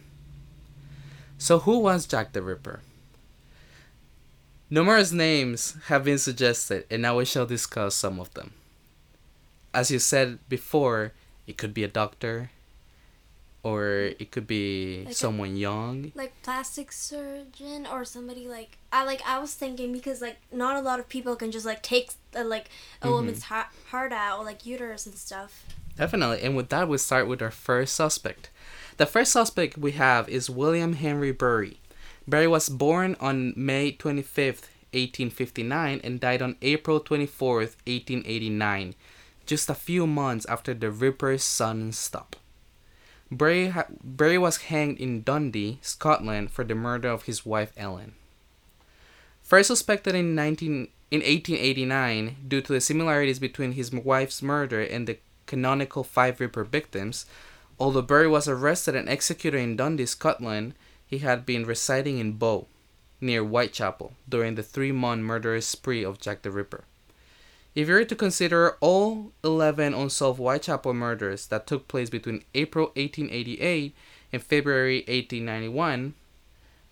So, 1.41 1.61
who 1.61 1.79
was 1.81 2.05
Jack 2.05 2.33
the 2.37 2.43
Ripper? 2.43 2.81
Numerous 4.69 5.11
names 5.11 5.75
have 5.87 6.05
been 6.05 6.19
suggested, 6.19 6.85
and 6.91 7.01
now 7.03 7.17
we 7.19 7.25
shall 7.25 7.47
discuss 7.47 7.95
some 7.95 8.21
of 8.21 8.33
them 8.35 8.53
as 9.73 9.89
you 9.89 10.01
said 10.01 10.37
before, 10.49 11.13
it 11.47 11.57
could 11.57 11.73
be 11.73 11.85
a 11.85 11.89
doctor, 11.89 12.51
or 13.63 14.11
it 14.19 14.33
could 14.33 14.45
be 14.49 15.03
Like 15.05 15.13
a- 15.13 15.15
someone 15.15 15.55
young. 15.57 16.11
like 16.17 16.33
plastic 16.43 16.91
surgeon 16.91 17.87
or 17.87 18.05
somebody 18.05 18.49
like 18.49 18.79
I 18.91 19.05
like 19.05 19.23
I 19.25 19.39
was 19.39 19.55
thinking 19.55 19.93
because 19.93 20.21
like 20.21 20.39
not 20.51 20.75
a 20.75 20.81
lot 20.81 20.99
of 20.99 21.09
people 21.09 21.37
can 21.37 21.53
just 21.53 21.65
like 21.65 21.85
take 21.85 22.11
uh, 22.35 22.43
like 22.45 22.69
a 23.01 23.07
Mhm. 23.07 23.13
woman's 23.13 23.45
heart 23.45 24.11
out 24.13 24.41
or 24.41 24.45
like 24.45 24.67
uterus 24.67 25.07
and 25.07 25.15
stuff. 25.15 25.65
Definitely. 25.97 26.43
And 26.43 26.57
with 26.57 26.69
that, 26.71 26.89
we 26.89 26.99
start 26.99 27.29
with 27.29 27.41
our 27.43 27.53
first 27.53 27.95
suspect. 27.95 28.51
The 29.01 29.07
first 29.07 29.33
suspect 29.33 29.79
we 29.79 29.93
have 29.93 30.29
is 30.29 30.51
William 30.51 30.93
Henry 30.93 31.33
Bury. 31.33 31.81
Bury 32.29 32.47
was 32.47 32.69
born 32.69 33.17
on 33.19 33.55
May 33.57 33.93
25th, 33.93 34.69
1859, 34.93 36.03
and 36.05 36.21
died 36.21 36.43
on 36.43 36.57
April 36.61 37.01
24th, 37.01 37.81
1889, 37.89 38.95
just 39.47 39.71
a 39.71 39.75
few 39.75 40.07
months 40.07 40.45
after 40.51 40.75
the 40.75 40.91
Ripper's 40.91 41.43
sudden 41.43 41.93
stop. 41.93 42.37
Bury, 43.31 43.69
ha- 43.69 43.87
Bury 44.05 44.37
was 44.37 44.69
hanged 44.69 44.99
in 44.99 45.23
Dundee, 45.23 45.79
Scotland, 45.81 46.51
for 46.51 46.63
the 46.63 46.75
murder 46.75 47.09
of 47.09 47.23
his 47.23 47.47
wife 47.47 47.73
Ellen. 47.79 48.13
First 49.43 49.69
suspected 49.69 50.15
in 50.15 50.35
19 50.35 50.89
in 51.11 51.21
1889 51.21 52.37
due 52.47 52.61
to 52.61 52.73
the 52.75 52.83
similarities 52.83 53.39
between 53.39 53.73
his 53.73 53.93
wife's 53.93 54.43
murder 54.43 54.83
and 54.83 55.07
the 55.07 55.17
canonical 55.47 56.05
Five 56.05 56.39
Ripper 56.39 56.65
victims, 56.65 57.25
although 57.81 58.03
Bury 58.03 58.29
was 58.29 58.47
arrested 58.47 58.95
and 58.95 59.09
executed 59.09 59.59
in 59.59 59.75
Dundee, 59.75 60.07
Scotland, 60.07 60.75
he 61.07 61.19
had 61.19 61.47
been 61.47 61.65
residing 61.65 62.19
in 62.19 62.35
Bow, 62.35 62.69
near 63.21 63.43
Whitechapel, 63.43 64.13
during 64.29 64.55
the 64.55 64.63
three 64.63 64.93
month 64.93 65.23
murderous 65.23 65.67
spree 65.67 66.05
of 66.05 66.21
Jack 66.21 66.43
the 66.43 66.51
Ripper. 66.51 66.85
If 67.75 67.89
you 67.89 67.95
were 67.95 68.05
to 68.05 68.15
consider 68.15 68.77
all 68.81 69.33
11 69.43 69.95
unsolved 69.95 70.39
Whitechapel 70.39 70.93
murders 70.93 71.47
that 71.47 71.67
took 71.67 71.89
place 71.89 72.11
between 72.11 72.45
April 72.55 72.87
1888 72.97 73.95
and 74.33 74.43
February 74.43 74.99
1891, 75.09 76.15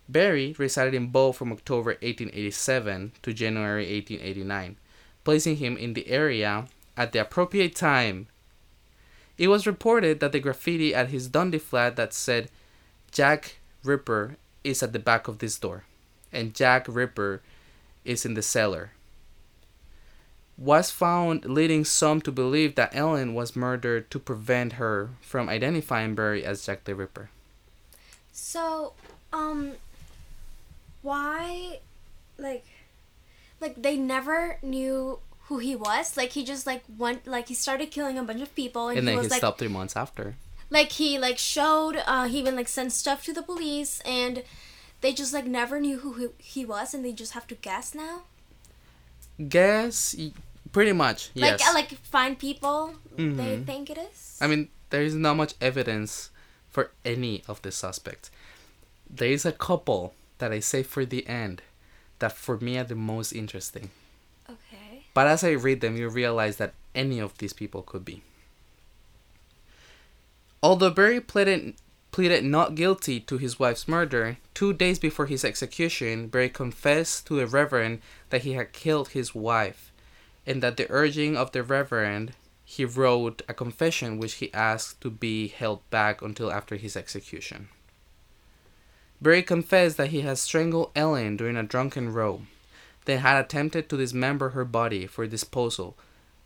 Bury 0.08 0.54
resided 0.56 0.94
in 0.94 1.08
Bow 1.08 1.32
from 1.32 1.52
October 1.52 1.90
1887 2.00 3.12
to 3.22 3.34
January 3.34 3.84
1889, 3.92 4.76
placing 5.22 5.56
him 5.56 5.76
in 5.76 5.92
the 5.92 6.08
area 6.08 6.66
at 6.96 7.12
the 7.12 7.20
appropriate 7.20 7.74
time. 7.74 8.28
It 9.38 9.48
was 9.48 9.66
reported 9.66 10.20
that 10.20 10.32
the 10.32 10.40
graffiti 10.40 10.94
at 10.94 11.08
his 11.08 11.28
Dundee 11.28 11.58
flat 11.58 11.96
that 11.96 12.12
said 12.12 12.50
Jack 13.12 13.58
Ripper 13.84 14.36
is 14.64 14.82
at 14.82 14.92
the 14.92 14.98
back 14.98 15.28
of 15.28 15.38
this 15.38 15.58
door 15.58 15.84
and 16.32 16.54
Jack 16.54 16.86
Ripper 16.88 17.40
is 18.04 18.26
in 18.26 18.34
the 18.34 18.42
cellar 18.42 18.92
was 20.58 20.90
found 20.90 21.44
leading 21.44 21.84
some 21.84 22.20
to 22.20 22.32
believe 22.32 22.74
that 22.74 22.94
Ellen 22.94 23.32
was 23.32 23.54
murdered 23.54 24.10
to 24.10 24.18
prevent 24.18 24.74
her 24.74 25.10
from 25.20 25.48
identifying 25.48 26.16
Bury 26.16 26.44
as 26.44 26.66
Jack 26.66 26.82
the 26.82 26.96
Ripper. 26.96 27.30
So, 28.32 28.94
um, 29.32 29.74
why, 31.02 31.78
like, 32.36 32.66
like 33.60 33.80
they 33.80 33.96
never 33.96 34.58
knew 34.60 35.20
who 35.48 35.58
he 35.58 35.74
was. 35.74 36.16
Like 36.16 36.32
he 36.32 36.44
just 36.44 36.66
like 36.66 36.82
went, 36.96 37.26
like 37.26 37.48
he 37.48 37.54
started 37.54 37.90
killing 37.90 38.18
a 38.18 38.22
bunch 38.22 38.40
of 38.40 38.54
people, 38.54 38.88
and, 38.88 38.98
and 38.98 39.08
then 39.08 39.14
he 39.14 39.18
was 39.18 39.26
he 39.26 39.30
like, 39.30 39.38
stopped 39.38 39.58
three 39.58 39.68
months 39.68 39.96
after. 39.96 40.36
Like 40.70 40.92
he 40.92 41.18
like 41.18 41.38
showed, 41.38 42.02
uh, 42.06 42.28
he 42.28 42.38
even 42.38 42.56
like 42.56 42.68
sent 42.68 42.92
stuff 42.92 43.24
to 43.24 43.32
the 43.32 43.42
police, 43.42 44.00
and 44.04 44.42
they 45.00 45.12
just 45.12 45.32
like 45.32 45.46
never 45.46 45.80
knew 45.80 45.98
who 45.98 46.12
he, 46.14 46.26
he 46.38 46.64
was, 46.64 46.94
and 46.94 47.04
they 47.04 47.12
just 47.12 47.32
have 47.32 47.46
to 47.48 47.54
guess 47.54 47.94
now. 47.94 48.22
Guess 49.48 50.16
Pretty 50.72 50.92
much, 50.92 51.30
yes. 51.34 51.60
Like, 51.60 51.68
uh, 51.68 51.74
like 51.74 51.90
find 52.04 52.38
people 52.38 52.94
mm-hmm. 53.16 53.36
they 53.36 53.56
think 53.58 53.88
it 53.88 53.96
is. 53.96 54.38
I 54.40 54.46
mean, 54.46 54.68
there 54.90 55.02
is 55.02 55.14
not 55.14 55.36
much 55.36 55.54
evidence 55.60 56.30
for 56.68 56.90
any 57.04 57.42
of 57.48 57.62
the 57.62 57.72
suspects. 57.72 58.30
There 59.08 59.30
is 59.30 59.46
a 59.46 59.52
couple 59.52 60.14
that 60.38 60.52
I 60.52 60.60
say 60.60 60.82
for 60.82 61.06
the 61.06 61.26
end 61.26 61.62
that 62.18 62.32
for 62.32 62.58
me 62.58 62.76
are 62.76 62.84
the 62.84 62.94
most 62.94 63.32
interesting. 63.32 63.90
But 65.18 65.26
as 65.26 65.42
I 65.42 65.50
read 65.50 65.80
them, 65.80 65.96
you 65.96 66.08
realize 66.08 66.58
that 66.58 66.74
any 66.94 67.18
of 67.18 67.36
these 67.38 67.52
people 67.52 67.82
could 67.82 68.04
be. 68.04 68.22
Although 70.62 70.90
Bury 70.90 71.20
pleaded, 71.20 71.74
pleaded 72.12 72.44
not 72.44 72.76
guilty 72.76 73.18
to 73.22 73.36
his 73.36 73.58
wife's 73.58 73.88
murder, 73.88 74.36
two 74.54 74.72
days 74.72 75.00
before 75.00 75.26
his 75.26 75.44
execution, 75.44 76.28
Bury 76.28 76.48
confessed 76.48 77.26
to 77.26 77.34
the 77.34 77.48
Reverend 77.48 78.00
that 78.30 78.42
he 78.42 78.52
had 78.52 78.72
killed 78.72 79.08
his 79.08 79.34
wife 79.34 79.90
and 80.46 80.62
that 80.62 80.76
the 80.76 80.86
urging 80.88 81.36
of 81.36 81.50
the 81.50 81.64
Reverend, 81.64 82.34
he 82.64 82.84
wrote 82.84 83.42
a 83.48 83.54
confession 83.54 84.20
which 84.20 84.34
he 84.34 84.54
asked 84.54 85.00
to 85.00 85.10
be 85.10 85.48
held 85.48 85.80
back 85.90 86.22
until 86.22 86.52
after 86.52 86.76
his 86.76 86.96
execution. 86.96 87.70
Bury 89.20 89.42
confessed 89.42 89.96
that 89.96 90.10
he 90.10 90.20
had 90.20 90.38
strangled 90.38 90.92
Ellen 90.94 91.36
during 91.36 91.56
a 91.56 91.64
drunken 91.64 92.12
row, 92.12 92.42
then 93.08 93.20
had 93.20 93.42
attempted 93.42 93.88
to 93.88 93.96
dismember 93.96 94.50
her 94.50 94.66
body 94.66 95.06
for 95.06 95.26
disposal, 95.26 95.96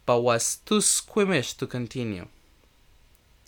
but 0.06 0.20
was 0.20 0.58
too 0.64 0.80
squeamish 0.80 1.54
to 1.54 1.66
continue. 1.66 2.28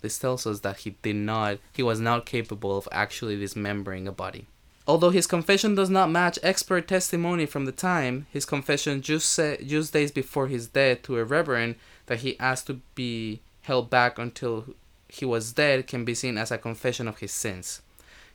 This 0.01 0.19
tells 0.19 0.45
us 0.45 0.59
that 0.59 0.79
he 0.79 0.97
did 1.01 1.15
not 1.15 1.59
he 1.71 1.81
was 1.81 2.01
not 2.01 2.25
capable 2.25 2.77
of 2.77 2.89
actually 2.91 3.37
dismembering 3.37 4.05
a 4.05 4.11
body. 4.11 4.47
Although 4.85 5.11
his 5.11 5.27
confession 5.27 5.75
does 5.75 5.89
not 5.89 6.11
match 6.11 6.37
expert 6.43 6.89
testimony 6.89 7.45
from 7.45 7.63
the 7.63 7.71
time, 7.71 8.27
his 8.31 8.45
confession 8.45 9.01
just, 9.01 9.31
sa- 9.31 9.55
just 9.65 9.93
days 9.93 10.11
before 10.11 10.47
his 10.47 10.67
death 10.67 11.03
to 11.03 11.17
a 11.17 11.23
reverend 11.23 11.75
that 12.07 12.19
he 12.19 12.37
asked 12.37 12.67
to 12.67 12.81
be 12.95 13.39
held 13.61 13.89
back 13.89 14.19
until 14.19 14.75
he 15.07 15.23
was 15.23 15.53
dead 15.53 15.87
can 15.87 16.03
be 16.03 16.13
seen 16.13 16.37
as 16.37 16.51
a 16.51 16.57
confession 16.57 17.07
of 17.07 17.19
his 17.19 17.31
sins. 17.31 17.81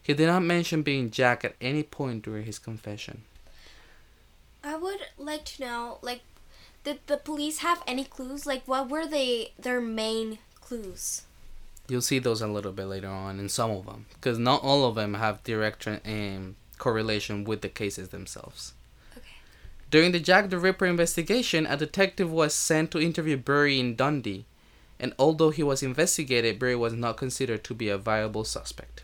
He 0.03 0.15
did 0.15 0.27
not 0.27 0.43
mention 0.43 0.83
being 0.83 1.11
Jack 1.11 1.45
at 1.45 1.55
any 1.61 1.83
point 1.83 2.25
during 2.25 2.47
his 2.47 2.59
confession. 2.59 3.25
I 4.63 4.77
would 4.77 5.01
like 5.17 5.45
to 5.47 5.63
know, 5.63 5.99
like, 6.03 6.21
did 6.85 7.01
the 7.07 7.17
police 7.17 7.59
have 7.59 7.83
any 7.87 8.05
clues? 8.05 8.47
Like, 8.47 8.63
what 8.67 8.89
were 8.89 9.07
they 9.07 9.53
their 9.59 9.81
main 9.81 10.39
clues? 10.61 11.23
You'll 11.89 12.03
see 12.03 12.19
those 12.19 12.41
a 12.41 12.47
little 12.47 12.73
bit 12.73 12.87
later 12.87 13.09
on 13.09 13.41
in 13.41 13.49
some 13.49 13.71
of 13.71 13.87
them, 13.87 14.07
because 14.15 14.39
not 14.39 14.63
all 14.63 14.85
of 14.85 14.95
them 14.95 15.15
have 15.15 15.43
direct 15.43 15.87
um, 15.87 16.57
correlation 16.79 17.45
with 17.45 17.63
the 17.63 17.69
cases 17.69 18.11
themselves. 18.11 18.75
Okay. 19.17 19.27
During 19.91 20.13
the 20.13 20.21
Jack 20.21 20.51
the 20.51 20.59
Ripper 20.59 20.87
investigation, 20.87 21.67
a 21.67 21.77
detective 21.77 22.31
was 22.31 22.55
sent 22.55 22.91
to 22.93 23.01
interview 23.01 23.37
Bury 23.37 23.81
in 23.81 23.97
Dundee, 23.97 24.45
and 25.01 25.15
although 25.19 25.51
he 25.51 25.63
was 25.63 25.83
investigated, 25.83 26.59
Bury 26.59 26.77
was 26.77 26.93
not 26.93 27.17
considered 27.17 27.65
to 27.65 27.75
be 27.75 27.89
a 27.89 27.99
viable 27.99 28.45
suspect. 28.45 29.03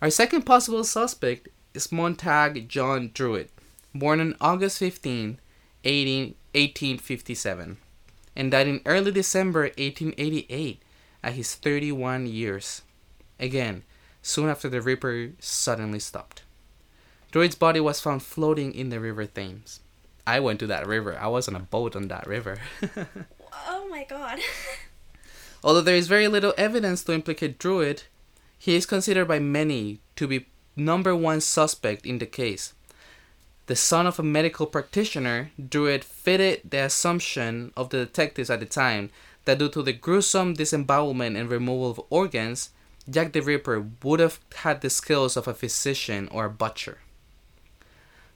Our 0.00 0.10
second 0.10 0.42
possible 0.42 0.84
suspect 0.84 1.48
is 1.74 1.92
Montague 1.92 2.62
John 2.62 3.10
Druitt, 3.12 3.50
born 3.94 4.20
on 4.20 4.36
August 4.40 4.78
15, 4.78 5.38
18, 5.84 6.24
1857 6.52 7.78
and 8.36 8.50
died 8.50 8.68
in 8.68 8.80
early 8.86 9.12
December 9.12 9.62
1888 9.62 10.82
at 11.22 11.34
his 11.34 11.54
31 11.54 12.26
years. 12.26 12.82
Again, 13.38 13.82
soon 14.22 14.48
after 14.48 14.68
the 14.68 14.80
Ripper 14.80 15.32
suddenly 15.38 15.98
stopped. 15.98 16.42
Druitt's 17.30 17.54
body 17.54 17.80
was 17.80 18.00
found 18.00 18.22
floating 18.22 18.74
in 18.74 18.88
the 18.88 19.00
River 19.00 19.26
Thames. 19.26 19.80
I 20.26 20.40
went 20.40 20.58
to 20.60 20.66
that 20.68 20.86
river. 20.86 21.18
I 21.18 21.28
was 21.28 21.48
on 21.48 21.56
a 21.56 21.60
boat 21.60 21.96
on 21.96 22.08
that 22.08 22.26
river. 22.26 22.58
oh 23.52 23.86
my 23.88 24.04
god. 24.04 24.38
Although 25.62 25.80
there 25.82 25.96
is 25.96 26.08
very 26.08 26.28
little 26.28 26.54
evidence 26.56 27.04
to 27.04 27.12
implicate 27.12 27.58
Druitt, 27.58 28.06
he 28.58 28.74
is 28.74 28.86
considered 28.86 29.26
by 29.26 29.38
many 29.38 30.00
to 30.16 30.26
be 30.26 30.46
number 30.84 31.14
one 31.14 31.40
suspect 31.40 32.04
in 32.06 32.18
the 32.18 32.26
case 32.26 32.74
the 33.70 33.76
son 33.76 34.04
of 34.04 34.18
a 34.18 34.24
medical 34.24 34.66
practitioner, 34.66 35.52
Druitt 35.56 36.02
fitted 36.02 36.62
the 36.68 36.78
assumption 36.78 37.72
of 37.76 37.90
the 37.90 37.98
detectives 37.98 38.50
at 38.50 38.58
the 38.58 38.66
time 38.66 39.10
that 39.44 39.60
due 39.60 39.68
to 39.68 39.80
the 39.80 39.92
gruesome 39.92 40.54
disembowelment 40.54 41.36
and 41.36 41.48
removal 41.48 41.92
of 41.92 42.00
organs, 42.10 42.70
Jack 43.08 43.32
the 43.32 43.40
Ripper 43.40 43.86
would 44.02 44.18
have 44.18 44.40
had 44.56 44.80
the 44.80 44.90
skills 44.90 45.36
of 45.36 45.46
a 45.46 45.54
physician 45.54 46.26
or 46.32 46.46
a 46.46 46.50
butcher. 46.50 46.98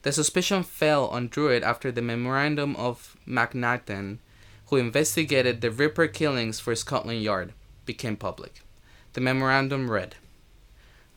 The 0.03 0.13
suspicion 0.13 0.63
fell 0.63 1.07
on 1.07 1.27
Druitt 1.27 1.63
after 1.63 1.91
the 1.91 2.01
memorandum 2.01 2.73
of 2.77 3.17
Macnaghten, 3.27 4.19
who 4.67 4.77
investigated 4.77 5.59
the 5.59 5.69
Ripper 5.69 6.07
killings 6.07 6.61
for 6.61 6.75
Scotland 6.75 7.21
Yard, 7.21 7.51
became 7.85 8.15
public. 8.15 8.61
The 9.11 9.19
memorandum 9.19 9.91
read 9.91 10.15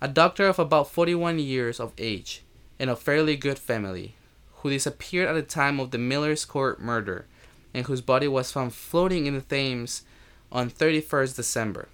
A 0.00 0.06
doctor 0.06 0.46
of 0.46 0.60
about 0.60 0.90
41 0.90 1.40
years 1.40 1.80
of 1.80 1.92
age 1.98 2.42
in 2.78 2.88
a 2.88 2.94
fairly 2.94 3.36
good 3.36 3.58
family, 3.58 4.14
who 4.56 4.70
disappeared 4.70 5.28
at 5.28 5.32
the 5.32 5.42
time 5.42 5.80
of 5.80 5.90
the 5.90 5.98
Miller's 5.98 6.44
Court 6.44 6.80
murder, 6.80 7.26
and 7.74 7.84
whose 7.86 8.00
body 8.00 8.28
was 8.28 8.52
found 8.52 8.74
floating 8.74 9.26
in 9.26 9.34
the 9.34 9.40
Thames 9.40 10.02
on 10.52 10.70
31st 10.70 11.34
December. 11.34 11.88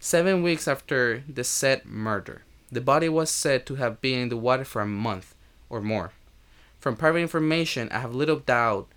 Seven 0.00 0.42
weeks 0.42 0.66
after 0.66 1.22
the 1.28 1.44
said 1.44 1.84
murder, 1.84 2.42
the 2.70 2.80
body 2.80 3.08
was 3.08 3.30
said 3.30 3.64
to 3.66 3.76
have 3.76 4.00
been 4.00 4.18
in 4.18 4.28
the 4.28 4.36
water 4.36 4.64
for 4.64 4.82
a 4.82 4.86
month 4.86 5.36
or 5.70 5.80
more. 5.80 6.10
From 6.80 6.96
private 6.96 7.20
information, 7.20 7.88
I 7.90 8.00
have 8.00 8.14
little 8.14 8.40
doubt 8.40 8.88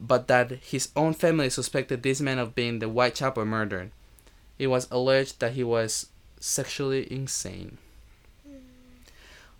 but 0.00 0.26
that 0.26 0.50
his 0.50 0.88
own 0.96 1.14
family 1.14 1.48
suspected 1.48 2.02
this 2.02 2.20
man 2.20 2.40
of 2.40 2.56
being 2.56 2.80
the 2.80 2.88
Whitechapel 2.88 3.44
murderer. 3.44 3.90
It 4.58 4.66
was 4.66 4.88
alleged 4.90 5.38
that 5.40 5.52
he 5.52 5.64
was 5.64 6.08
sexually 6.44 7.10
insane. 7.10 7.78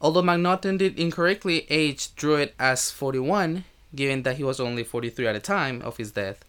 Although 0.00 0.22
Macnaghten 0.22 0.76
did 0.76 0.98
incorrectly 0.98 1.66
age 1.70 2.14
Druitt 2.14 2.54
as 2.58 2.90
41, 2.90 3.64
given 3.94 4.22
that 4.24 4.36
he 4.36 4.44
was 4.44 4.60
only 4.60 4.84
43 4.84 5.26
at 5.26 5.32
the 5.32 5.40
time 5.40 5.80
of 5.82 5.96
his 5.96 6.12
death, 6.12 6.44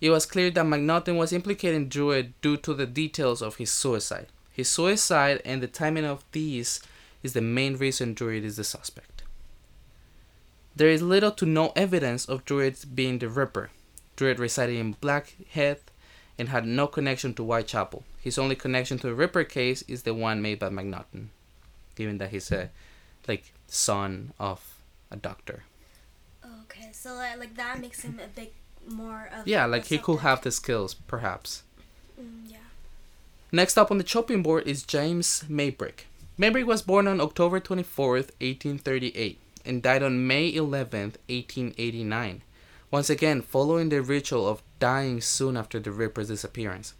it 0.00 0.10
was 0.10 0.26
clear 0.26 0.50
that 0.50 0.64
Macnaghten 0.64 1.16
was 1.16 1.32
implicating 1.32 1.88
Druitt 1.88 2.40
due 2.40 2.56
to 2.56 2.74
the 2.74 2.86
details 2.86 3.42
of 3.42 3.56
his 3.56 3.70
suicide. 3.70 4.26
His 4.52 4.68
suicide 4.68 5.40
and 5.44 5.62
the 5.62 5.68
timing 5.68 6.04
of 6.04 6.24
these 6.32 6.80
is 7.22 7.34
the 7.34 7.40
main 7.40 7.76
reason 7.76 8.14
Druitt 8.14 8.44
is 8.44 8.56
the 8.56 8.64
suspect. 8.64 9.22
There 10.74 10.88
is 10.88 11.02
little 11.02 11.30
to 11.32 11.46
no 11.46 11.72
evidence 11.76 12.28
of 12.28 12.44
Druitt 12.44 12.86
being 12.94 13.18
the 13.18 13.28
Ripper. 13.28 13.70
Druitt 14.16 14.38
resided 14.38 14.76
in 14.76 14.96
Blackheath 15.00 15.89
and 16.40 16.48
had 16.48 16.66
no 16.66 16.86
connection 16.86 17.34
to 17.34 17.44
Whitechapel. 17.44 18.02
His 18.20 18.38
only 18.38 18.56
connection 18.56 18.98
to 18.98 19.08
the 19.08 19.14
Ripper 19.14 19.44
case 19.44 19.82
is 19.82 20.02
the 20.02 20.14
one 20.14 20.42
made 20.42 20.58
by 20.58 20.70
Macnaghten 20.70 21.28
given 22.00 22.16
that 22.16 22.30
he's 22.30 22.50
a 22.50 22.70
like 23.28 23.52
son 23.66 24.32
of 24.38 24.80
a 25.10 25.16
doctor. 25.16 25.64
Okay, 26.62 26.88
so 26.92 27.12
like, 27.14 27.38
like 27.38 27.54
that 27.56 27.78
makes 27.78 28.00
him 28.00 28.18
a 28.24 28.28
bit 28.28 28.54
more 28.88 29.28
of. 29.34 29.46
Yeah, 29.46 29.66
like 29.66 29.84
he 29.84 29.98
could 29.98 30.20
have 30.20 30.40
the 30.40 30.50
skills, 30.50 30.94
perhaps. 30.94 31.62
Mm, 32.18 32.50
yeah. 32.50 32.68
Next 33.52 33.76
up 33.76 33.90
on 33.90 33.98
the 33.98 34.04
chopping 34.04 34.42
board 34.42 34.66
is 34.66 34.82
James 34.82 35.44
Maybrick. 35.48 36.06
Maybrick 36.38 36.64
was 36.64 36.80
born 36.80 37.06
on 37.06 37.20
October 37.20 37.60
24th, 37.60 38.32
1838, 38.40 39.38
and 39.66 39.82
died 39.82 40.02
on 40.02 40.26
May 40.26 40.50
11th, 40.50 41.20
1889. 41.28 42.40
Once 42.90 43.08
again, 43.08 43.40
following 43.40 43.88
the 43.88 44.02
ritual 44.02 44.48
of 44.48 44.62
dying 44.80 45.20
soon 45.20 45.56
after 45.56 45.78
the 45.78 45.92
Ripper's 45.92 46.28
disappearance. 46.28 46.94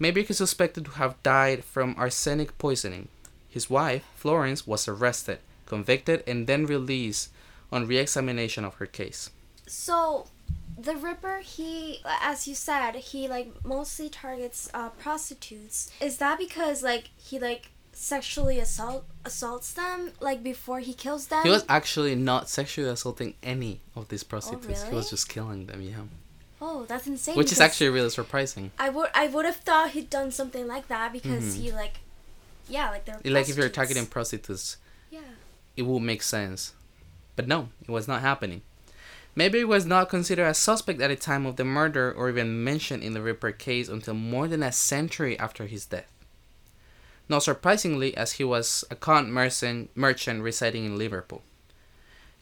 Maybrick 0.00 0.30
is 0.30 0.38
suspected 0.38 0.84
to 0.84 0.90
have 0.92 1.22
died 1.22 1.64
from 1.64 1.94
arsenic 1.96 2.58
poisoning. 2.58 3.08
His 3.48 3.70
wife, 3.70 4.04
Florence, 4.16 4.66
was 4.66 4.88
arrested, 4.88 5.38
convicted, 5.66 6.24
and 6.26 6.48
then 6.48 6.66
released 6.66 7.30
on 7.70 7.86
re 7.86 7.98
examination 7.98 8.64
of 8.64 8.74
her 8.74 8.86
case. 8.86 9.30
So, 9.66 10.26
the 10.76 10.96
Ripper, 10.96 11.38
he, 11.38 12.00
as 12.04 12.48
you 12.48 12.56
said, 12.56 12.96
he 12.96 13.28
like 13.28 13.52
mostly 13.64 14.08
targets 14.08 14.68
uh, 14.74 14.88
prostitutes. 14.88 15.92
Is 16.00 16.18
that 16.18 16.38
because 16.38 16.82
like 16.82 17.10
he 17.16 17.38
like 17.38 17.70
sexually 17.92 18.58
assault 18.58 19.04
assaults 19.24 19.72
them 19.72 20.12
like 20.20 20.42
before 20.42 20.80
he 20.80 20.94
kills 20.94 21.26
them? 21.28 21.42
He 21.42 21.50
was 21.50 21.64
actually 21.68 22.14
not 22.14 22.48
sexually 22.48 22.88
assaulting 22.88 23.34
any 23.42 23.80
of 23.96 24.08
these 24.08 24.22
prostitutes. 24.24 24.80
He 24.82 24.84
really? 24.86 24.96
was 24.96 25.10
just 25.10 25.28
killing 25.28 25.66
them, 25.66 25.80
yeah. 25.82 25.94
Oh, 26.60 26.84
that's 26.84 27.06
insane. 27.06 27.36
Which 27.36 27.50
is 27.52 27.60
actually 27.60 27.90
really 27.90 28.10
surprising. 28.10 28.70
I 28.78 28.88
would 28.88 29.08
I 29.14 29.26
would 29.28 29.44
have 29.44 29.56
thought 29.56 29.90
he'd 29.90 30.08
done 30.10 30.30
something 30.30 30.66
like 30.68 30.88
that 30.88 31.12
because 31.12 31.44
Mhm. 31.56 31.60
he 31.60 31.72
like, 31.72 32.00
yeah, 32.68 32.90
like 32.90 33.04
they're 33.04 33.20
Like 33.32 33.48
if 33.48 33.56
you're 33.56 33.68
targeting 33.68 34.06
prostitutes, 34.06 34.76
Yeah. 35.10 35.20
it 35.76 35.82
would 35.82 36.00
make 36.00 36.22
sense. 36.22 36.72
But 37.34 37.48
no, 37.48 37.70
it 37.82 37.90
was 37.90 38.06
not 38.06 38.20
happening. 38.20 38.62
Maybe 39.34 39.58
he 39.58 39.64
was 39.64 39.86
not 39.86 40.10
considered 40.10 40.46
a 40.46 40.52
suspect 40.54 41.00
at 41.00 41.08
the 41.08 41.16
time 41.16 41.46
of 41.46 41.56
the 41.56 41.64
murder 41.64 42.12
or 42.12 42.28
even 42.28 42.62
mentioned 42.62 43.02
in 43.02 43.14
the 43.14 43.22
Ripper 43.22 43.50
case 43.50 43.88
until 43.88 44.12
more 44.12 44.46
than 44.46 44.62
a 44.62 44.70
century 44.70 45.38
after 45.38 45.66
his 45.66 45.86
death. 45.86 46.11
Not 47.32 47.44
surprisingly, 47.44 48.14
as 48.14 48.32
he 48.32 48.44
was 48.44 48.84
a 48.90 48.94
con 48.94 49.32
merchant, 49.32 49.88
merchant 49.94 50.42
residing 50.42 50.84
in 50.84 50.98
Liverpool. 50.98 51.40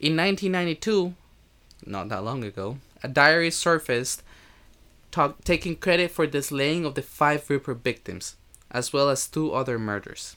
In 0.00 0.16
1992, 0.16 1.14
not 1.87 2.09
that 2.09 2.25
long 2.25 2.42
ago, 2.42 2.78
a 3.00 3.06
diary 3.06 3.52
surfaced 3.52 4.25
talk, 5.12 5.44
taking 5.44 5.76
credit 5.76 6.11
for 6.11 6.26
the 6.26 6.42
slaying 6.42 6.85
of 6.85 6.97
the 6.97 7.02
five 7.02 7.49
Ripper 7.49 7.75
victims, 7.75 8.35
as 8.68 8.92
well 8.92 9.09
as 9.09 9.28
two 9.28 9.52
other 9.52 9.78
murders. 9.78 10.35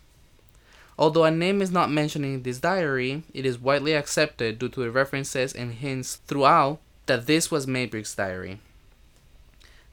Although 0.99 1.25
a 1.25 1.31
name 1.31 1.59
is 1.59 1.71
not 1.71 1.89
mentioned 1.89 2.23
in 2.23 2.43
this 2.43 2.59
diary, 2.59 3.23
it 3.33 3.47
is 3.47 3.57
widely 3.57 3.93
accepted 3.93 4.59
due 4.59 4.69
to 4.69 4.81
the 4.81 4.91
references 4.91 5.53
and 5.53 5.73
hints 5.73 6.17
throughout 6.27 6.77
that 7.07 7.25
this 7.25 7.49
was 7.49 7.65
Maybrick's 7.65 8.13
diary. 8.13 8.59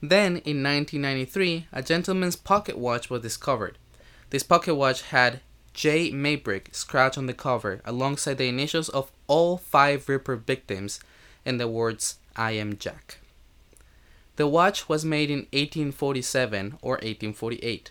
Then, 0.02 0.37
in 0.45 0.62
1993, 0.62 1.69
a 1.73 1.83
gentleman's 1.83 2.37
pocket 2.37 2.76
watch 2.76 3.09
was 3.09 3.23
discovered. 3.23 3.79
This 4.30 4.42
pocket 4.42 4.75
watch 4.75 5.02
had 5.02 5.40
J. 5.75 6.10
Maybrick 6.10 6.75
scratched 6.75 7.18
on 7.18 7.26
the 7.26 7.34
cover 7.34 7.80
alongside 7.84 8.38
the 8.38 8.49
initials 8.49 8.88
of 8.88 9.10
all 9.26 9.56
five 9.56 10.08
Ripper 10.08 10.37
victims 10.37 11.00
and 11.44 11.60
the 11.60 11.68
words, 11.68 12.18
I 12.37 12.52
am 12.52 12.76
Jack. 12.76 13.18
The 14.37 14.46
watch 14.46 14.88
was 14.88 15.04
made 15.04 15.30
in 15.30 15.46
1847 15.52 16.78
or 16.80 16.92
1848 16.92 17.90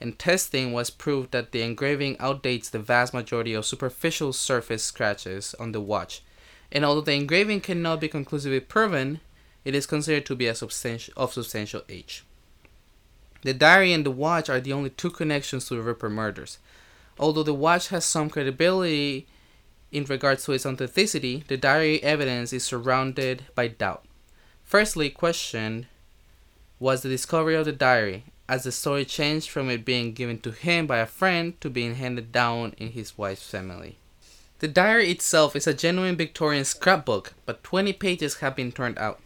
and 0.00 0.18
testing 0.18 0.72
was 0.72 0.90
proved 0.90 1.30
that 1.32 1.52
the 1.52 1.62
engraving 1.62 2.16
outdates 2.16 2.68
the 2.68 2.78
vast 2.78 3.14
majority 3.14 3.54
of 3.54 3.64
superficial 3.64 4.32
surface 4.32 4.82
scratches 4.82 5.54
on 5.58 5.72
the 5.72 5.80
watch. 5.80 6.22
And 6.72 6.84
although 6.84 7.00
the 7.00 7.12
engraving 7.12 7.60
cannot 7.60 8.00
be 8.00 8.08
conclusively 8.08 8.60
proven, 8.60 9.20
it 9.64 9.74
is 9.74 9.86
considered 9.86 10.26
to 10.26 10.34
be 10.34 10.46
a 10.46 10.54
substantial, 10.54 11.14
of 11.16 11.32
substantial 11.32 11.82
age. 11.88 12.24
The 13.44 13.54
diary 13.54 13.92
and 13.92 14.04
the 14.04 14.10
watch 14.10 14.48
are 14.48 14.58
the 14.58 14.72
only 14.72 14.90
two 14.90 15.10
connections 15.10 15.68
to 15.68 15.74
the 15.74 15.82
Ripper 15.82 16.08
murders. 16.08 16.58
Although 17.18 17.42
the 17.42 17.54
watch 17.54 17.88
has 17.88 18.04
some 18.04 18.30
credibility 18.30 19.26
in 19.92 20.04
regards 20.04 20.44
to 20.44 20.52
its 20.52 20.64
authenticity, 20.64 21.44
the 21.46 21.58
diary 21.58 22.02
evidence 22.02 22.52
is 22.54 22.64
surrounded 22.64 23.44
by 23.54 23.68
doubt. 23.68 24.04
Firstly, 24.64 25.10
questioned 25.10 25.86
was 26.80 27.02
the 27.02 27.08
discovery 27.10 27.54
of 27.54 27.66
the 27.66 27.72
diary, 27.72 28.24
as 28.48 28.64
the 28.64 28.72
story 28.72 29.04
changed 29.04 29.50
from 29.50 29.68
it 29.68 29.84
being 29.84 30.14
given 30.14 30.38
to 30.38 30.50
him 30.50 30.86
by 30.86 30.98
a 30.98 31.06
friend 31.06 31.60
to 31.60 31.68
being 31.68 31.96
handed 31.96 32.32
down 32.32 32.74
in 32.78 32.92
his 32.92 33.16
wife's 33.18 33.48
family. 33.48 33.98
The 34.60 34.68
diary 34.68 35.10
itself 35.10 35.54
is 35.54 35.66
a 35.66 35.74
genuine 35.74 36.16
Victorian 36.16 36.64
scrapbook, 36.64 37.34
but 37.44 37.62
20 37.62 37.92
pages 37.92 38.36
have 38.36 38.56
been 38.56 38.72
turned 38.72 38.98
out. 38.98 39.20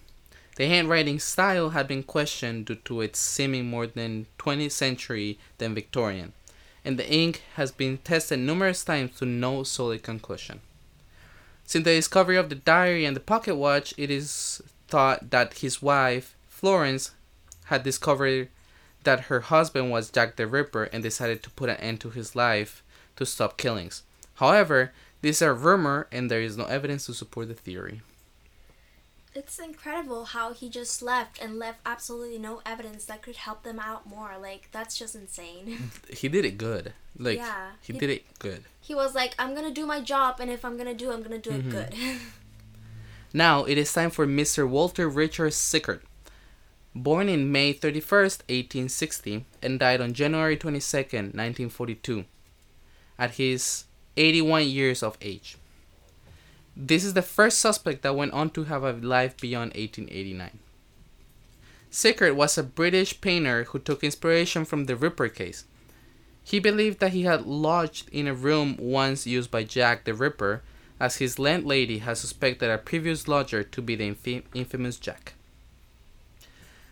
The 0.59 0.67
handwriting 0.67 1.21
style 1.21 1.71
had 1.71 1.87
been 1.87 2.03
questioned 2.03 2.67
due 2.67 2.75
to 2.87 3.01
its 3.01 3.21
seeming 3.21 3.71
more 3.71 3.87
than 3.87 4.27
20th 4.41 4.73
century 4.73 5.39
than 5.59 5.73
Victorian, 5.73 6.33
and 6.85 6.99
the 6.99 7.09
ink 7.09 7.45
has 7.55 7.71
been 7.71 7.99
tested 7.99 8.41
numerous 8.41 8.83
times 8.83 9.17
to 9.19 9.25
no 9.25 9.63
solid 9.63 10.03
conclusion. 10.03 10.59
Since 11.65 11.85
the 11.85 11.95
discovery 11.95 12.37
of 12.37 12.49
the 12.49 12.57
diary 12.57 13.05
and 13.05 13.15
the 13.15 13.21
pocket 13.21 13.55
watch, 13.55 13.95
it 13.97 14.11
is 14.11 14.61
thought 14.89 15.31
that 15.31 15.59
his 15.59 15.81
wife, 15.81 16.35
Florence, 16.49 17.13
had 17.67 17.85
discovered 17.85 18.49
that 19.05 19.31
her 19.31 19.43
husband 19.43 19.93
was 19.93 20.11
Jack 20.11 20.35
the 20.35 20.49
Ripper 20.49 20.85
and 20.93 21.05
decided 21.05 21.45
to 21.45 21.51
put 21.51 21.71
an 21.71 21.77
end 21.77 22.01
to 22.01 22.11
his 22.11 22.35
life 22.35 22.83
to 23.15 23.25
stop 23.25 23.59
killings. 23.59 24.03
However, 24.35 24.93
this 25.23 25.37
is 25.37 25.43
a 25.43 25.53
rumor 25.53 26.09
and 26.11 26.29
there 26.29 26.43
is 26.43 26.57
no 26.57 26.65
evidence 26.65 27.07
to 27.07 27.15
support 27.15 27.47
the 27.47 27.55
theory. 27.55 28.03
It's 29.49 29.59
incredible 29.59 30.27
how 30.27 30.53
he 30.53 30.69
just 30.69 31.01
left 31.01 31.41
and 31.43 31.59
left 31.59 31.81
absolutely 31.87 32.39
no 32.39 32.61
evidence 32.67 33.07
that 33.07 33.23
could 33.23 33.37
help 33.37 33.63
them 33.63 33.79
out 33.81 34.07
more. 34.07 34.33
Like 34.39 34.69
that's 34.73 34.99
just 34.99 35.15
insane. 35.15 35.91
He 36.13 36.29
did 36.29 36.45
it 36.45 36.59
good. 36.59 36.93
Like 37.17 37.39
Yeah, 37.39 37.71
he 37.81 37.95
he- 37.95 37.99
did 37.99 38.11
it 38.11 38.39
good. 38.39 38.65
he 38.81 38.95
was 38.95 39.15
like, 39.15 39.35
"I'm 39.39 39.55
gonna 39.55 39.71
do 39.71 39.87
my 39.87 40.01
job, 40.03 40.39
and 40.39 40.51
if 40.51 40.67
I'm 40.67 40.77
gonna 40.77 40.93
do, 40.93 41.11
it, 41.11 41.15
I'm 41.15 41.23
gonna 41.23 41.39
do 41.39 41.51
Mhm. 41.51 41.59
it 41.61 41.71
good." 41.71 41.95
Now 43.33 43.65
it 43.65 43.77
is 43.79 43.93
time 43.93 44.11
for 44.11 44.27
Mr. 44.27 44.69
Walter 44.69 45.09
Richard 45.09 45.53
Sickert. 45.55 46.03
Born 46.95 47.29
in 47.29 47.51
May 47.53 47.73
31st, 47.73 48.43
1860, 48.49 49.45
and 49.63 49.79
died 49.79 50.01
on 50.01 50.13
January 50.15 50.57
22nd, 50.57 51.33
1942, 51.35 52.25
at 53.19 53.33
his 53.37 53.85
81 54.17 54.67
years 54.69 55.03
of 55.03 55.17
age. 55.23 55.57
This 56.81 57.05
is 57.05 57.15
the 57.15 57.23
first 57.23 57.59
suspect 57.59 58.03
that 58.03 58.15
went 58.15 58.33
on 58.33 58.51
to 58.51 58.63
have 58.65 58.85
a 58.85 58.93
life 58.93 59.37
beyond 59.37 59.73
1889. 59.75 60.61
Sickert 61.91 62.37
was 62.37 62.57
a 62.57 62.63
British 62.63 63.21
painter 63.21 63.65
who 63.65 63.81
took 63.81 64.05
inspiration 64.05 64.65
from 64.65 64.85
the 64.85 64.95
Ripper 64.95 65.29
case. 65.29 65.65
He 66.45 66.61
believed 66.61 67.01
that 67.01 67.13
he 67.13 67.25
had 67.25 67.47
lodged 67.47 68.09
in 68.11 68.29
a 68.29 68.33
room 68.33 68.77
once 68.79 69.27
used 69.27 69.51
by 69.51 69.65
Jack 69.65 70.05
the 70.05 70.15
Ripper, 70.15 70.63
as 71.01 71.17
his 71.17 71.41
landlady 71.41 71.99
had 71.99 72.17
suspected 72.17 72.71
a 72.71 72.79
previous 72.79 73.27
lodger 73.27 73.65
to 73.65 73.83
be 73.83 73.97
the 73.97 74.45
infamous 74.55 74.99
Jack. 74.99 75.35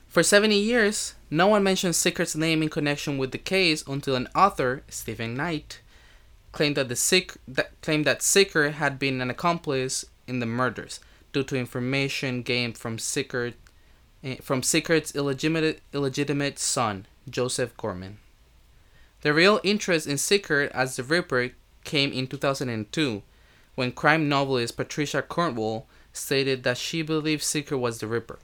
For 0.08 0.24
70 0.24 0.56
years, 0.56 1.14
no 1.30 1.46
one 1.46 1.62
mentioned 1.62 1.94
Sickert's 1.94 2.34
name 2.34 2.60
in 2.60 2.70
connection 2.70 3.18
with 3.18 3.30
the 3.30 3.38
case 3.38 3.84
until 3.86 4.16
an 4.16 4.28
author, 4.34 4.82
Stephen 4.88 5.34
Knight, 5.34 5.80
claimed 6.56 6.76
that 6.78 6.88
the 6.88 6.96
Sick 6.96 7.34
that 7.46 7.78
claimed 7.82 8.06
that 8.06 8.22
Sickert 8.22 8.76
had 8.76 8.98
been 8.98 9.20
an 9.20 9.28
accomplice 9.28 10.06
in 10.26 10.40
the 10.40 10.46
murders 10.46 11.00
due 11.34 11.42
to 11.42 11.54
information 11.54 12.40
gained 12.40 12.78
from 12.78 12.98
Sickert 12.98 13.52
eh, 14.24 14.36
from 14.40 14.62
Sickert's 14.62 15.14
illegitimate 15.14 15.82
illegitimate 15.92 16.58
son, 16.58 17.06
Joseph 17.28 17.76
Gorman. 17.76 18.16
The 19.20 19.34
real 19.34 19.60
interest 19.64 20.06
in 20.06 20.16
Sickert 20.16 20.72
as 20.72 20.96
the 20.96 21.02
Ripper 21.02 21.50
came 21.84 22.10
in 22.10 22.26
2002 22.26 23.22
when 23.74 23.92
crime 23.92 24.26
novelist 24.26 24.78
Patricia 24.78 25.20
Cornwell 25.20 25.86
stated 26.14 26.62
that 26.62 26.78
she 26.78 27.02
believed 27.02 27.42
Sickert 27.42 27.78
was 27.78 27.98
the 27.98 28.06
Ripper. 28.06 28.38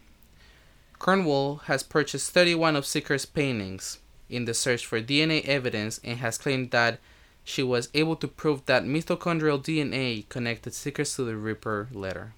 Cornwell 0.98 1.62
has 1.64 1.82
purchased 1.82 2.30
31 2.32 2.76
of 2.76 2.84
Sickert's 2.84 3.24
paintings 3.24 4.00
in 4.28 4.44
the 4.44 4.52
search 4.52 4.84
for 4.84 5.00
DNA 5.00 5.42
evidence 5.46 5.98
and 6.04 6.18
has 6.18 6.36
claimed 6.36 6.72
that 6.72 6.98
she 7.44 7.62
was 7.62 7.88
able 7.94 8.16
to 8.16 8.28
prove 8.28 8.64
that 8.66 8.84
mitochondrial 8.84 9.62
DNA 9.62 10.28
connected 10.28 10.74
Sickert 10.74 11.06
to 11.06 11.24
the 11.24 11.36
Ripper 11.36 11.88
letter. 11.92 12.34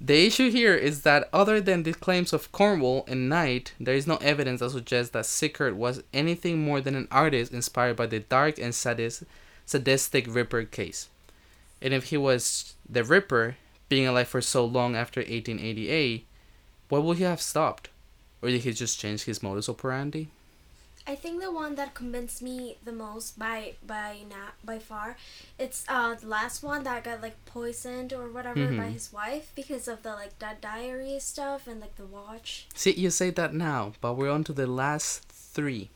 The 0.00 0.26
issue 0.26 0.50
here 0.50 0.76
is 0.76 1.02
that 1.02 1.28
other 1.32 1.60
than 1.60 1.82
the 1.82 1.92
claims 1.92 2.32
of 2.32 2.52
Cornwell 2.52 3.04
and 3.08 3.28
Knight, 3.28 3.72
there 3.80 3.96
is 3.96 4.06
no 4.06 4.16
evidence 4.18 4.60
that 4.60 4.70
suggests 4.70 5.10
that 5.10 5.26
Sickert 5.26 5.74
was 5.74 6.04
anything 6.14 6.60
more 6.60 6.80
than 6.80 6.94
an 6.94 7.08
artist 7.10 7.52
inspired 7.52 7.96
by 7.96 8.06
the 8.06 8.20
dark 8.20 8.58
and 8.58 8.72
sadis- 8.72 9.24
sadistic 9.66 10.26
Ripper 10.28 10.64
case. 10.64 11.08
And 11.82 11.92
if 11.92 12.04
he 12.04 12.16
was 12.16 12.74
the 12.88 13.02
Ripper, 13.02 13.56
being 13.88 14.06
alive 14.06 14.28
for 14.28 14.40
so 14.40 14.64
long 14.64 14.94
after 14.94 15.20
1888, 15.20 16.26
why 16.88 16.98
would 16.98 17.18
he 17.18 17.24
have 17.24 17.40
stopped? 17.40 17.88
Or 18.40 18.50
did 18.50 18.60
he 18.60 18.72
just 18.72 19.00
change 19.00 19.24
his 19.24 19.42
modus 19.42 19.68
operandi? 19.68 20.28
I 21.08 21.14
think 21.14 21.40
the 21.40 21.50
one 21.50 21.74
that 21.76 21.94
convinced 21.94 22.42
me 22.42 22.76
the 22.84 22.92
most 22.92 23.38
by 23.38 23.74
by 23.86 24.18
now 24.28 24.48
by 24.62 24.78
far, 24.78 25.16
it's 25.58 25.84
uh 25.88 26.14
the 26.14 26.26
last 26.26 26.62
one 26.62 26.82
that 26.84 27.04
got 27.04 27.22
like 27.22 27.36
poisoned 27.46 28.12
or 28.12 28.28
whatever 28.28 28.66
by 28.66 28.88
Mhm. 28.88 28.92
his 28.92 29.10
wife 29.12 29.50
because 29.56 29.88
of 29.88 30.02
the 30.02 30.10
like 30.12 30.38
that 30.38 30.60
diary 30.60 31.18
stuff 31.18 31.66
and 31.66 31.80
like 31.80 31.96
the 31.96 32.04
watch. 32.04 32.66
See, 32.74 32.92
you 32.92 33.08
say 33.10 33.30
that 33.30 33.54
now, 33.54 33.94
but 34.02 34.14
we're 34.18 34.30
on 34.30 34.44
to 34.44 34.52
the 34.52 34.66
last 34.66 35.22
three. 35.28 35.88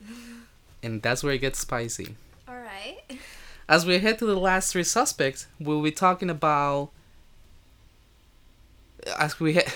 And 0.84 1.00
that's 1.00 1.22
where 1.22 1.34
it 1.34 1.38
gets 1.38 1.60
spicy. 1.60 2.16
All 2.48 2.56
right. 2.58 2.98
As 3.68 3.86
we 3.86 4.00
head 4.00 4.18
to 4.18 4.26
the 4.26 4.34
last 4.36 4.72
three 4.72 4.82
suspects, 4.82 5.46
we'll 5.60 5.80
be 5.80 5.92
talking 5.92 6.28
about. 6.28 6.90
As 9.16 9.38
we 9.38 9.52
head. 9.54 9.72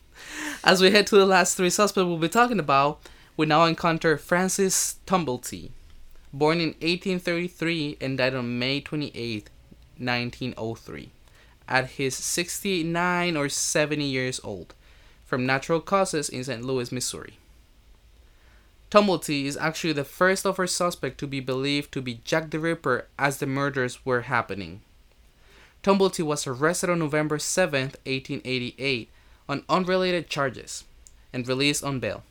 as 0.64 0.80
we 0.80 0.90
head 0.90 1.06
to 1.08 1.16
the 1.16 1.26
last 1.26 1.54
three 1.58 1.68
suspects, 1.68 2.06
we'll 2.06 2.16
be 2.16 2.30
talking 2.30 2.58
about. 2.58 3.00
We 3.38 3.46
now 3.46 3.66
encounter 3.66 4.18
Francis 4.18 4.96
Tumblety, 5.06 5.70
born 6.32 6.58
in 6.58 6.70
1833 6.80 7.98
and 8.00 8.18
died 8.18 8.34
on 8.34 8.58
May 8.58 8.80
28, 8.80 9.48
1903, 9.96 11.10
at 11.68 11.90
his 11.90 12.16
69 12.16 13.36
or 13.36 13.48
70 13.48 14.04
years 14.04 14.40
old, 14.42 14.74
from 15.24 15.46
natural 15.46 15.80
causes 15.80 16.28
in 16.28 16.42
St. 16.42 16.64
Louis, 16.64 16.90
Missouri. 16.90 17.38
Tumblety 18.90 19.44
is 19.44 19.56
actually 19.56 19.92
the 19.92 20.02
first 20.02 20.44
of 20.44 20.58
our 20.58 20.66
suspect 20.66 21.18
to 21.18 21.28
be 21.28 21.38
believed 21.38 21.92
to 21.92 22.02
be 22.02 22.20
Jack 22.24 22.50
the 22.50 22.58
Ripper 22.58 23.06
as 23.20 23.36
the 23.36 23.46
murders 23.46 24.04
were 24.04 24.22
happening. 24.22 24.80
Tumblety 25.84 26.24
was 26.24 26.44
arrested 26.48 26.90
on 26.90 26.98
November 26.98 27.38
7, 27.38 27.82
1888, 28.04 29.08
on 29.48 29.62
unrelated 29.68 30.28
charges 30.28 30.82
and 31.32 31.46
released 31.46 31.84
on 31.84 32.00
bail. 32.00 32.24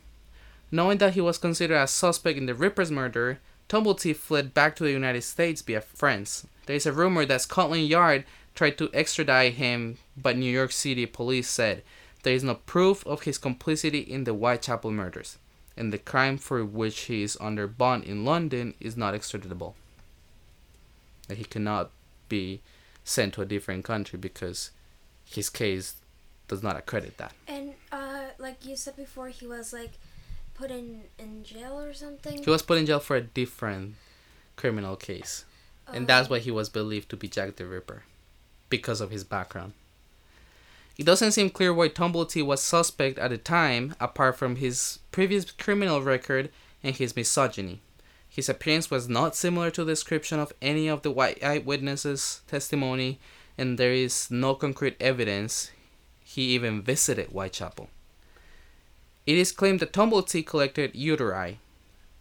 Knowing 0.70 0.98
that 0.98 1.14
he 1.14 1.20
was 1.20 1.38
considered 1.38 1.76
a 1.76 1.86
suspect 1.86 2.38
in 2.38 2.46
the 2.46 2.54
Ripper's 2.54 2.90
murder, 2.90 3.40
Tumblety 3.68 4.14
fled 4.14 4.54
back 4.54 4.76
to 4.76 4.84
the 4.84 4.92
United 4.92 5.22
States 5.22 5.62
via 5.62 5.80
France. 5.80 6.46
There 6.66 6.76
is 6.76 6.86
a 6.86 6.92
rumor 6.92 7.24
that 7.26 7.42
Scotland 7.42 7.88
Yard 7.88 8.24
tried 8.54 8.78
to 8.78 8.90
extradite 8.92 9.54
him, 9.54 9.98
but 10.16 10.36
New 10.36 10.50
York 10.50 10.72
City 10.72 11.06
police 11.06 11.48
said 11.48 11.82
there 12.22 12.34
is 12.34 12.44
no 12.44 12.54
proof 12.54 13.06
of 13.06 13.22
his 13.22 13.38
complicity 13.38 14.00
in 14.00 14.24
the 14.24 14.32
Whitechapel 14.32 14.90
murders 14.90 15.38
and 15.78 15.92
the 15.92 15.98
crime 15.98 16.36
for 16.36 16.64
which 16.64 17.02
he 17.02 17.22
is 17.22 17.38
under 17.40 17.68
bond 17.68 18.04
in 18.04 18.24
London 18.24 18.74
is 18.80 18.96
not 18.96 19.14
extraditable. 19.14 19.74
That 21.28 21.38
he 21.38 21.44
cannot 21.44 21.90
be 22.28 22.60
sent 23.04 23.34
to 23.34 23.42
a 23.42 23.46
different 23.46 23.84
country 23.84 24.18
because 24.18 24.72
his 25.24 25.48
case 25.48 25.94
does 26.48 26.62
not 26.62 26.76
accredit 26.76 27.16
that. 27.18 27.32
And 27.46 27.74
uh, 27.92 28.24
like 28.38 28.66
you 28.66 28.74
said 28.74 28.96
before, 28.96 29.28
he 29.28 29.46
was 29.46 29.72
like 29.72 29.92
put 30.58 30.70
in 30.70 31.04
in 31.18 31.44
jail 31.44 31.78
or 31.80 31.94
something. 31.94 32.42
He 32.42 32.50
was 32.50 32.62
put 32.62 32.78
in 32.78 32.86
jail 32.86 32.98
for 32.98 33.16
a 33.16 33.20
different 33.20 33.94
criminal 34.56 34.96
case, 34.96 35.44
and 35.86 36.06
that's 36.06 36.26
Um, 36.26 36.32
why 36.32 36.38
he 36.40 36.50
was 36.50 36.68
believed 36.68 37.08
to 37.10 37.16
be 37.16 37.28
Jack 37.28 37.56
the 37.56 37.66
Ripper, 37.66 38.02
because 38.68 39.00
of 39.00 39.10
his 39.10 39.22
background. 39.22 39.72
It 40.96 41.06
doesn't 41.06 41.32
seem 41.32 41.50
clear 41.50 41.72
why 41.72 41.88
Tumblety 41.88 42.44
was 42.44 42.60
suspect 42.60 43.18
at 43.18 43.30
the 43.30 43.38
time, 43.38 43.94
apart 44.00 44.36
from 44.36 44.56
his 44.56 44.98
previous 45.12 45.48
criminal 45.52 46.02
record 46.02 46.50
and 46.82 46.96
his 46.96 47.14
misogyny. 47.14 47.80
His 48.28 48.48
appearance 48.48 48.90
was 48.90 49.08
not 49.08 49.36
similar 49.36 49.70
to 49.70 49.84
the 49.84 49.92
description 49.92 50.40
of 50.40 50.52
any 50.60 50.88
of 50.88 51.02
the 51.02 51.12
white 51.12 51.42
eyewitnesses' 51.42 52.42
testimony, 52.48 53.20
and 53.56 53.78
there 53.78 53.92
is 53.92 54.28
no 54.28 54.56
concrete 54.56 54.96
evidence 55.00 55.70
he 56.24 56.42
even 56.54 56.82
visited 56.82 57.28
Whitechapel. 57.28 57.88
It 59.28 59.36
is 59.36 59.52
claimed 59.52 59.80
that 59.80 59.92
Tumblety 59.92 60.42
collected 60.46 60.94
uteri, 60.94 61.58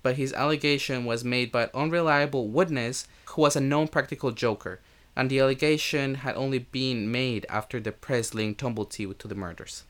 but 0.04 0.17
his 0.17 0.34
allegation 0.34 1.06
was 1.06 1.24
made 1.24 1.54
by 1.54 1.63
an 1.63 1.70
unreliable 1.74 2.50
witness 2.50 3.08
who 3.28 3.43
was 3.43 3.56
a 3.56 3.62
known 3.62 3.88
practical 3.88 4.32
joker, 4.32 4.82
and 5.15 5.30
the 5.30 5.39
allegation 5.39 6.15
had 6.15 6.36
only 6.36 6.60
been 6.60 7.10
made 7.10 7.46
after 7.48 7.80
the 7.80 7.93
press 7.93 8.34
linked 8.34 8.60
Tumblety 8.60 9.17
to 9.20 9.26
the 9.26 9.36
murders. 9.36 9.86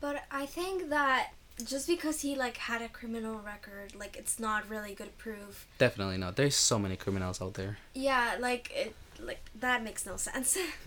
But 0.00 0.24
I 0.30 0.46
think 0.46 0.88
that 0.88 1.34
just 1.62 1.86
because 1.86 2.22
he 2.22 2.34
like 2.34 2.56
had 2.56 2.80
a 2.80 2.88
criminal 2.88 3.38
record, 3.40 3.94
like 3.94 4.16
it's 4.16 4.40
not 4.40 4.66
really 4.70 4.94
good 4.94 5.18
proof. 5.18 5.66
Definitely 5.76 6.16
not. 6.16 6.36
There's 6.36 6.56
so 6.56 6.78
many 6.78 6.96
criminals 6.96 7.42
out 7.42 7.52
there. 7.52 7.76
Yeah, 7.92 8.36
like 8.40 8.72
it, 8.74 8.94
like 9.20 9.44
that 9.60 9.84
makes 9.84 10.06
no 10.06 10.16
sense. 10.16 10.56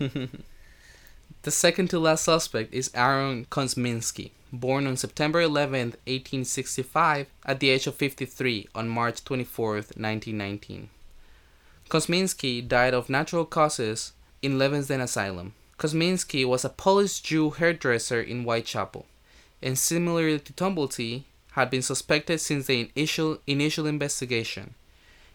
The 1.42 1.52
second 1.52 1.90
to 1.90 2.00
last 2.00 2.24
suspect 2.24 2.74
is 2.74 2.90
Aaron 2.92 3.44
Kosminski, 3.44 4.32
born 4.56 4.86
on 4.86 4.96
September 4.96 5.40
11, 5.40 5.94
1865, 6.06 7.26
at 7.44 7.60
the 7.60 7.70
age 7.70 7.86
of 7.86 7.94
53 7.94 8.68
on 8.74 8.88
March 8.88 9.24
24, 9.24 9.74
1919. 9.74 10.88
Kosminski 11.88 12.66
died 12.66 12.94
of 12.94 13.08
natural 13.08 13.44
causes 13.44 14.12
in 14.42 14.58
Leavesden 14.58 15.00
Asylum. 15.00 15.54
Kosminski 15.78 16.44
was 16.44 16.64
a 16.64 16.68
Polish 16.68 17.20
Jew 17.20 17.50
hairdresser 17.50 18.20
in 18.20 18.44
Whitechapel, 18.44 19.06
and 19.62 19.78
similarly 19.78 20.38
to 20.40 20.52
Tumblety, 20.52 21.24
had 21.52 21.70
been 21.70 21.82
suspected 21.82 22.38
since 22.40 22.66
the 22.66 22.90
initial, 22.94 23.38
initial 23.46 23.86
investigation, 23.86 24.74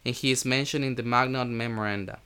and 0.05 0.15
he 0.15 0.31
is 0.31 0.45
mentioned 0.45 0.85
in 0.85 0.95
the 0.95 1.03
Macnaghten 1.03 1.51
Memoranda. 1.51 2.19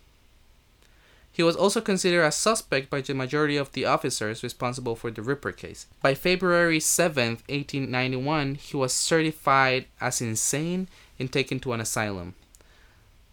He 1.35 1.43
was 1.43 1.57
also 1.57 1.81
considered 1.81 2.23
a 2.23 2.31
suspect 2.31 2.89
by 2.89 3.01
the 3.01 3.13
majority 3.13 3.57
of 3.57 3.73
the 3.73 3.83
officers 3.83 4.41
responsible 4.41 4.95
for 4.95 5.11
the 5.11 5.21
Ripper 5.21 5.51
case. 5.51 5.85
By 6.01 6.15
February 6.15 6.79
7, 6.79 7.31
1891, 7.49 8.55
he 8.55 8.77
was 8.77 8.93
certified 8.93 9.87
as 9.99 10.21
insane 10.21 10.87
and 11.19 11.29
taken 11.29 11.59
to 11.59 11.73
an 11.73 11.81
asylum. 11.81 12.35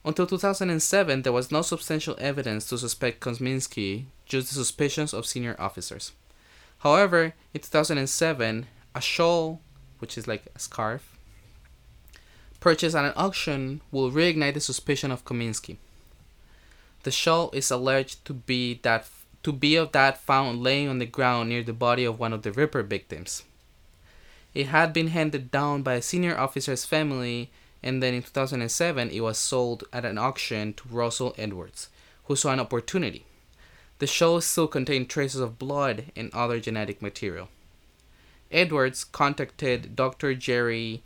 Until 0.04 0.26
2007, 0.26 1.22
there 1.22 1.32
was 1.32 1.52
no 1.52 1.62
substantial 1.62 2.16
evidence 2.18 2.68
to 2.70 2.78
suspect 2.78 3.20
Kosminski, 3.20 4.06
just 4.26 4.48
the 4.48 4.54
suspicions 4.54 5.14
of 5.14 5.24
senior 5.24 5.54
officers. 5.60 6.10
However, 6.78 7.34
in 7.54 7.60
2007, 7.60 8.66
a 8.96 9.00
shawl, 9.00 9.60
which 10.00 10.18
is 10.18 10.26
like 10.26 10.42
a 10.56 10.58
scarf, 10.58 11.16
purchased 12.58 12.96
at 12.96 13.04
an 13.04 13.12
auction 13.14 13.80
will 13.92 14.10
reignite 14.10 14.54
the 14.54 14.60
suspicion 14.60 15.12
of 15.12 15.24
Kosminski. 15.24 15.76
The 17.02 17.10
shawl 17.10 17.50
is 17.52 17.70
alleged 17.70 18.24
to 18.26 18.34
be 18.34 18.74
that 18.82 19.06
to 19.42 19.52
be 19.52 19.74
of 19.76 19.90
that 19.92 20.18
found 20.18 20.62
laying 20.62 20.88
on 20.88 20.98
the 20.98 21.06
ground 21.06 21.48
near 21.48 21.64
the 21.64 21.72
body 21.72 22.04
of 22.04 22.18
one 22.18 22.32
of 22.32 22.42
the 22.42 22.52
Ripper 22.52 22.82
victims. 22.82 23.42
It 24.54 24.66
had 24.66 24.92
been 24.92 25.08
handed 25.08 25.50
down 25.50 25.82
by 25.82 25.94
a 25.94 26.02
senior 26.02 26.38
officer's 26.38 26.84
family, 26.84 27.50
and 27.82 28.02
then 28.02 28.14
in 28.14 28.22
2007 28.22 29.10
it 29.10 29.20
was 29.20 29.38
sold 29.38 29.84
at 29.92 30.04
an 30.04 30.18
auction 30.18 30.74
to 30.74 30.88
Russell 30.88 31.34
Edwards, 31.36 31.88
who 32.24 32.36
saw 32.36 32.52
an 32.52 32.60
opportunity. 32.60 33.24
The 33.98 34.06
shawl 34.06 34.40
still 34.40 34.68
contained 34.68 35.08
traces 35.08 35.40
of 35.40 35.58
blood 35.58 36.12
and 36.14 36.32
other 36.32 36.60
genetic 36.60 37.02
material. 37.02 37.48
Edwards 38.50 39.02
contacted 39.02 39.96
Dr. 39.96 40.34
Jerry 40.34 41.02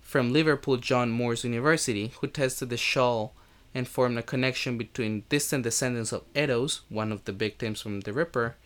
from 0.00 0.32
Liverpool 0.32 0.78
John 0.78 1.10
Moores 1.10 1.44
University, 1.44 2.12
who 2.20 2.28
tested 2.28 2.70
the 2.70 2.76
shawl 2.76 3.34
and 3.74 3.86
formed 3.86 4.18
a 4.18 4.22
connection 4.22 4.78
between 4.78 5.24
distant 5.28 5.62
descendants 5.62 6.12
of 6.12 6.24
Eddowes, 6.34 6.82
one 6.88 7.12
of 7.12 7.24
the 7.24 7.32
victims 7.32 7.80
from 7.80 8.00
the 8.00 8.12
Ripper, 8.12 8.56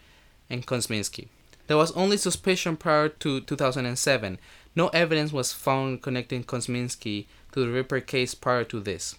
and 0.48 0.66
Kosminski. 0.66 1.28
There 1.66 1.76
was 1.76 1.92
only 1.92 2.16
suspicion 2.16 2.76
prior 2.76 3.08
to 3.08 3.40
2007. 3.40 4.38
No 4.74 4.88
evidence 4.88 5.32
was 5.32 5.52
found 5.52 6.02
connecting 6.02 6.44
Kosminski 6.44 7.26
to 7.52 7.64
the 7.64 7.72
Ripper 7.72 8.00
case 8.00 8.34
prior 8.34 8.64
to 8.64 8.80
this. 8.80 9.16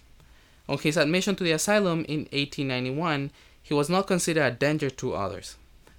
On 0.68 0.78
his 0.78 0.96
admission 0.96 1.36
to 1.36 1.44
the 1.44 1.52
asylum 1.52 2.04
in 2.06 2.20
1891, 2.32 3.30
he 3.62 3.74
was 3.74 3.90
not 3.90 4.06
considered 4.06 4.44
a 4.44 4.50
danger 4.50 4.90
to 4.90 5.14
others, 5.14 5.56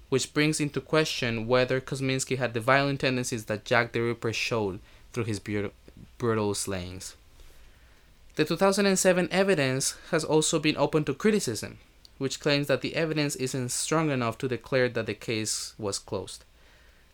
which 0.08 0.32
brings 0.32 0.60
into 0.60 0.80
question 0.80 1.46
whether 1.46 1.80
Kosminski 1.80 2.38
had 2.38 2.54
the 2.54 2.60
violent 2.60 3.00
tendencies 3.00 3.46
that 3.46 3.64
Jack 3.64 3.92
the 3.92 4.00
Ripper 4.00 4.32
showed 4.32 4.80
through 5.12 5.24
his 5.24 5.40
brutal, 5.40 5.72
brutal 6.18 6.54
slayings. 6.54 7.16
The 8.36 8.44
2007 8.44 9.28
evidence 9.30 9.96
has 10.10 10.22
also 10.22 10.58
been 10.58 10.76
open 10.76 11.04
to 11.04 11.14
criticism, 11.14 11.78
which 12.18 12.38
claims 12.38 12.66
that 12.66 12.82
the 12.82 12.94
evidence 12.94 13.34
isn't 13.36 13.70
strong 13.70 14.10
enough 14.10 14.36
to 14.38 14.48
declare 14.48 14.90
that 14.90 15.06
the 15.06 15.14
case 15.14 15.72
was 15.78 15.98
closed. 15.98 16.44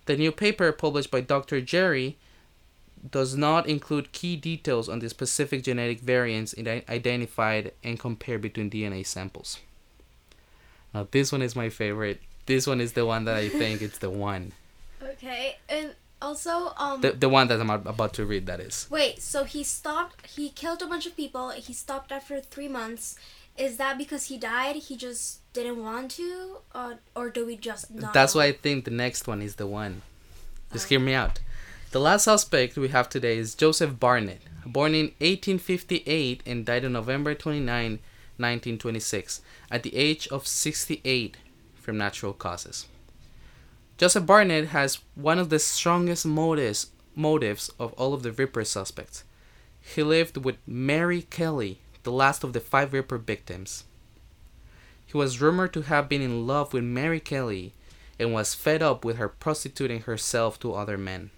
The 0.07 0.17
new 0.17 0.33
paper 0.33 0.73
published 0.73 1.13
by 1.13 1.21
Dr. 1.21 1.61
Jerry 1.61 2.19
does 3.09 3.37
not 3.37 3.69
include 3.69 4.11
key 4.11 4.35
details 4.35 4.89
on 4.89 4.99
the 4.99 5.09
specific 5.09 5.63
genetic 5.63 6.01
variants 6.01 6.57
identified 6.59 7.73
and 7.85 8.01
compared 8.01 8.43
between 8.43 8.69
DNA 8.69 9.07
samples. 9.07 9.61
Now, 10.93 11.07
this 11.09 11.31
one 11.31 11.43
is 11.43 11.55
my 11.55 11.69
favorite. 11.69 12.21
This 12.47 12.67
one 12.67 12.81
is 12.81 12.95
the 12.95 13.07
one 13.07 13.27
that 13.27 13.37
I 13.37 13.49
think 13.49 13.81
it's 13.81 13.99
the 13.99 14.11
one. 14.11 14.53
okay, 15.03 15.57
and 15.69 15.95
also 16.23 16.73
um. 16.77 17.01
The, 17.01 17.13
the 17.13 17.29
one 17.29 17.49
that 17.49 17.61
I'm 17.61 17.71
about 17.71 18.13
to 18.15 18.25
read, 18.25 18.47
that 18.47 18.61
is. 18.61 18.87
Wait, 18.91 19.21
so 19.21 19.45
he 19.45 19.63
stopped. 19.65 20.27
He 20.37 20.49
killed 20.51 20.81
a 20.83 20.87
bunch 20.87 21.07
of 21.07 21.17
people. 21.17 21.51
He 21.51 21.73
stopped 21.73 22.11
after 22.13 22.41
three 22.41 22.69
months. 22.69 23.17
Is 23.59 23.77
that 23.77 23.99
because 23.99 24.27
he 24.31 24.39
died? 24.39 24.77
He 24.77 24.97
just 24.97 25.41
didn't 25.53 25.83
want 25.83 26.13
to, 26.13 26.59
or 26.75 26.91
or 27.15 27.29
do 27.29 27.45
we 27.45 27.57
just 27.57 27.91
not? 27.93 28.15
That's 28.15 28.35
why 28.35 28.47
I 28.47 28.53
think 28.53 28.85
the 28.87 28.91
next 29.05 29.27
one 29.27 29.43
is 29.43 29.57
the 29.57 29.67
one. 29.67 30.03
Just 30.73 30.87
Oh. 30.87 30.89
hear 30.91 31.01
me 31.01 31.13
out. 31.13 31.41
The 31.91 32.01
last 32.01 32.25
suspect 32.25 32.77
we 32.79 32.89
have 32.89 33.11
today 33.11 33.37
is 33.37 33.55
Joseph 33.55 34.01
Barnett, 34.01 34.41
born 34.65 34.95
in 34.95 35.07
1858 35.21 36.43
and 36.47 36.65
died 36.65 36.87
on 36.87 36.93
November 36.95 37.35
29, 37.35 37.99
1926, 38.39 39.43
at 39.71 39.83
the 39.83 39.95
age 39.95 40.27
of 40.29 40.47
68 40.47 41.37
from 41.75 41.99
natural 41.99 42.33
causes. 42.33 42.87
Joseph 44.03 44.27
Barnett 44.27 44.67
has 44.71 44.99
one 45.15 45.39
of 45.39 45.49
the 45.49 45.61
strongest 45.61 46.27
motives, 46.27 46.91
motives 47.15 47.71
of 47.79 47.93
all 47.93 48.15
of 48.15 48.25
the 48.25 48.33
Ripper 48.33 48.65
suspects. 48.65 49.23
He 49.81 50.03
lived 50.03 50.39
with 50.39 50.57
Mary 50.67 51.23
Kelly, 51.23 51.79
the 52.03 52.11
last 52.11 52.43
of 52.43 52.53
the 52.53 52.59
five 52.59 52.93
Ripper 52.93 53.19
victims. 53.19 53.85
He 55.07 55.17
was 55.17 55.41
rumored 55.41 55.73
to 55.75 55.83
have 55.83 56.09
been 56.09 56.21
in 56.21 56.49
love 56.49 56.73
with 56.73 56.83
Mary 56.83 57.21
Kelly 57.21 57.75
and 58.19 58.33
was 58.33 58.57
fed 58.57 58.83
up 58.83 59.05
with 59.05 59.19
her 59.19 59.29
prostituting 59.29 60.01
herself 60.01 60.59
to 60.59 60.75
other 60.75 60.99
men. 60.99 61.31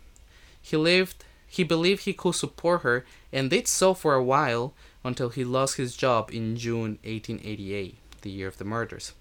He 0.62 0.78
lived 0.78 1.22
he 1.46 1.64
believed 1.64 2.04
he 2.04 2.14
could 2.14 2.34
support 2.34 2.80
her 2.80 3.04
and 3.30 3.50
did 3.50 3.68
so 3.68 3.92
for 3.92 4.14
a 4.14 4.24
while 4.24 4.72
until 5.04 5.28
he 5.28 5.44
lost 5.44 5.76
his 5.76 5.94
job 5.94 6.30
in 6.32 6.56
June 6.56 6.98
1888, 7.04 7.98
the 8.22 8.30
year 8.30 8.48
of 8.48 8.56
the 8.56 8.64
murders. 8.64 9.12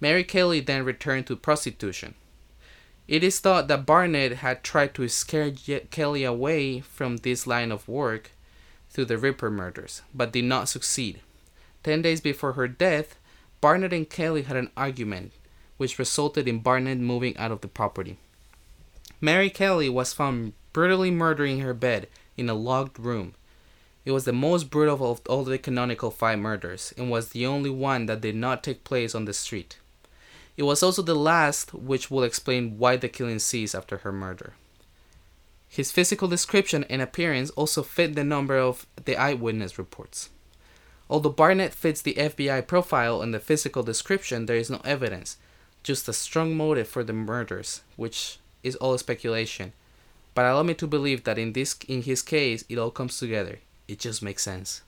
Mary 0.00 0.24
Kelly 0.24 0.58
then 0.58 0.84
returned 0.84 1.28
to 1.28 1.36
prostitution. 1.36 2.16
It 3.06 3.22
is 3.22 3.38
thought 3.38 3.68
that 3.68 3.84
Barnett 3.84 4.36
had 4.36 4.64
tried 4.64 4.94
to 4.94 5.08
scare 5.08 5.50
Kelly 5.90 6.24
away 6.24 6.80
from 6.80 7.18
this 7.18 7.46
line 7.46 7.70
of 7.70 7.86
work 7.86 8.30
through 8.88 9.04
the 9.04 9.18
Ripper 9.18 9.50
murders, 9.50 10.00
but 10.14 10.32
did 10.32 10.44
not 10.44 10.70
succeed. 10.70 11.20
Ten 11.82 12.00
days 12.00 12.22
before 12.22 12.52
her 12.52 12.66
death, 12.66 13.16
Barnett 13.60 13.92
and 13.92 14.08
Kelly 14.08 14.42
had 14.42 14.56
an 14.56 14.70
argument, 14.74 15.32
which 15.76 15.98
resulted 15.98 16.48
in 16.48 16.60
Barnett 16.60 16.98
moving 16.98 17.36
out 17.36 17.52
of 17.52 17.60
the 17.60 17.68
property. 17.68 18.16
Mary 19.20 19.50
Kelly 19.50 19.90
was 19.90 20.14
found 20.14 20.54
brutally 20.72 21.10
murdering 21.10 21.60
her 21.60 21.74
bed 21.74 22.08
in 22.38 22.48
a 22.48 22.54
locked 22.54 22.98
room. 22.98 23.34
It 24.06 24.12
was 24.12 24.24
the 24.24 24.32
most 24.32 24.70
brutal 24.70 25.10
of 25.10 25.20
all 25.28 25.44
the 25.44 25.58
canonical 25.58 26.10
five 26.10 26.38
murders 26.38 26.94
and 26.96 27.10
was 27.10 27.28
the 27.28 27.44
only 27.46 27.70
one 27.70 28.06
that 28.06 28.22
did 28.22 28.34
not 28.34 28.62
take 28.62 28.84
place 28.84 29.14
on 29.14 29.24
the 29.24 29.32
street. 29.32 29.78
It 30.56 30.62
was 30.62 30.82
also 30.82 31.02
the 31.02 31.14
last 31.14 31.74
which 31.74 32.10
will 32.10 32.22
explain 32.22 32.78
why 32.78 32.96
the 32.96 33.08
killing 33.08 33.38
ceased 33.38 33.74
after 33.74 33.98
her 33.98 34.12
murder. 34.12 34.54
His 35.68 35.90
physical 35.90 36.28
description 36.28 36.84
and 36.84 37.02
appearance 37.02 37.50
also 37.50 37.82
fit 37.82 38.14
the 38.14 38.22
number 38.22 38.56
of 38.56 38.86
the 39.04 39.16
eyewitness 39.16 39.76
reports. 39.78 40.30
Although 41.10 41.30
Barnett 41.30 41.74
fits 41.74 42.00
the 42.00 42.14
FBI 42.14 42.66
profile 42.66 43.20
and 43.20 43.34
the 43.34 43.40
physical 43.40 43.82
description, 43.82 44.46
there 44.46 44.56
is 44.56 44.70
no 44.70 44.80
evidence, 44.84 45.36
just 45.82 46.08
a 46.08 46.12
strong 46.12 46.56
motive 46.56 46.88
for 46.88 47.02
the 47.02 47.12
murders, 47.12 47.82
which 47.96 48.38
is 48.62 48.76
all 48.76 48.96
speculation. 48.96 49.72
But 50.34 50.46
allow 50.46 50.62
me 50.62 50.74
to 50.74 50.86
believe 50.86 51.24
that 51.24 51.38
in 51.38 51.52
this 51.52 51.76
in 51.88 52.02
his 52.02 52.22
case 52.22 52.64
it 52.68 52.78
all 52.78 52.90
comes 52.90 53.18
together. 53.18 53.58
It 53.86 53.98
just 53.98 54.22
makes 54.22 54.42
sense. 54.42 54.82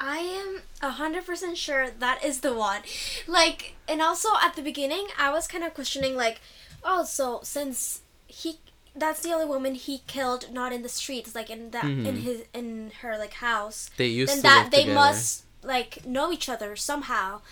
I 0.00 0.18
am 0.18 0.62
a 0.80 0.92
hundred 0.92 1.26
percent 1.26 1.58
sure 1.58 1.90
that 1.90 2.24
is 2.24 2.40
the 2.40 2.54
one. 2.54 2.80
Like, 3.26 3.74
and 3.86 4.00
also 4.00 4.30
at 4.42 4.56
the 4.56 4.62
beginning, 4.62 5.08
I 5.18 5.30
was 5.30 5.46
kind 5.46 5.62
of 5.62 5.74
questioning, 5.74 6.16
like, 6.16 6.40
oh, 6.82 7.04
so 7.04 7.40
since 7.42 8.00
he, 8.26 8.58
that's 8.96 9.20
the 9.20 9.32
only 9.32 9.44
woman 9.44 9.74
he 9.74 10.00
killed, 10.06 10.50
not 10.50 10.72
in 10.72 10.80
the 10.82 10.88
streets, 10.88 11.34
like 11.34 11.50
in 11.50 11.70
that 11.72 11.84
mm-hmm. 11.84 12.06
in 12.06 12.16
his 12.16 12.44
in 12.54 12.92
her 13.02 13.18
like 13.18 13.34
house. 13.34 13.90
They 13.98 14.06
used 14.06 14.32
then 14.32 14.38
to 14.38 14.42
that 14.42 14.62
live 14.64 14.70
they 14.72 14.78
together. 14.78 14.94
must 14.94 15.44
like 15.62 16.06
know 16.06 16.32
each 16.32 16.48
other 16.48 16.74
somehow. 16.76 17.42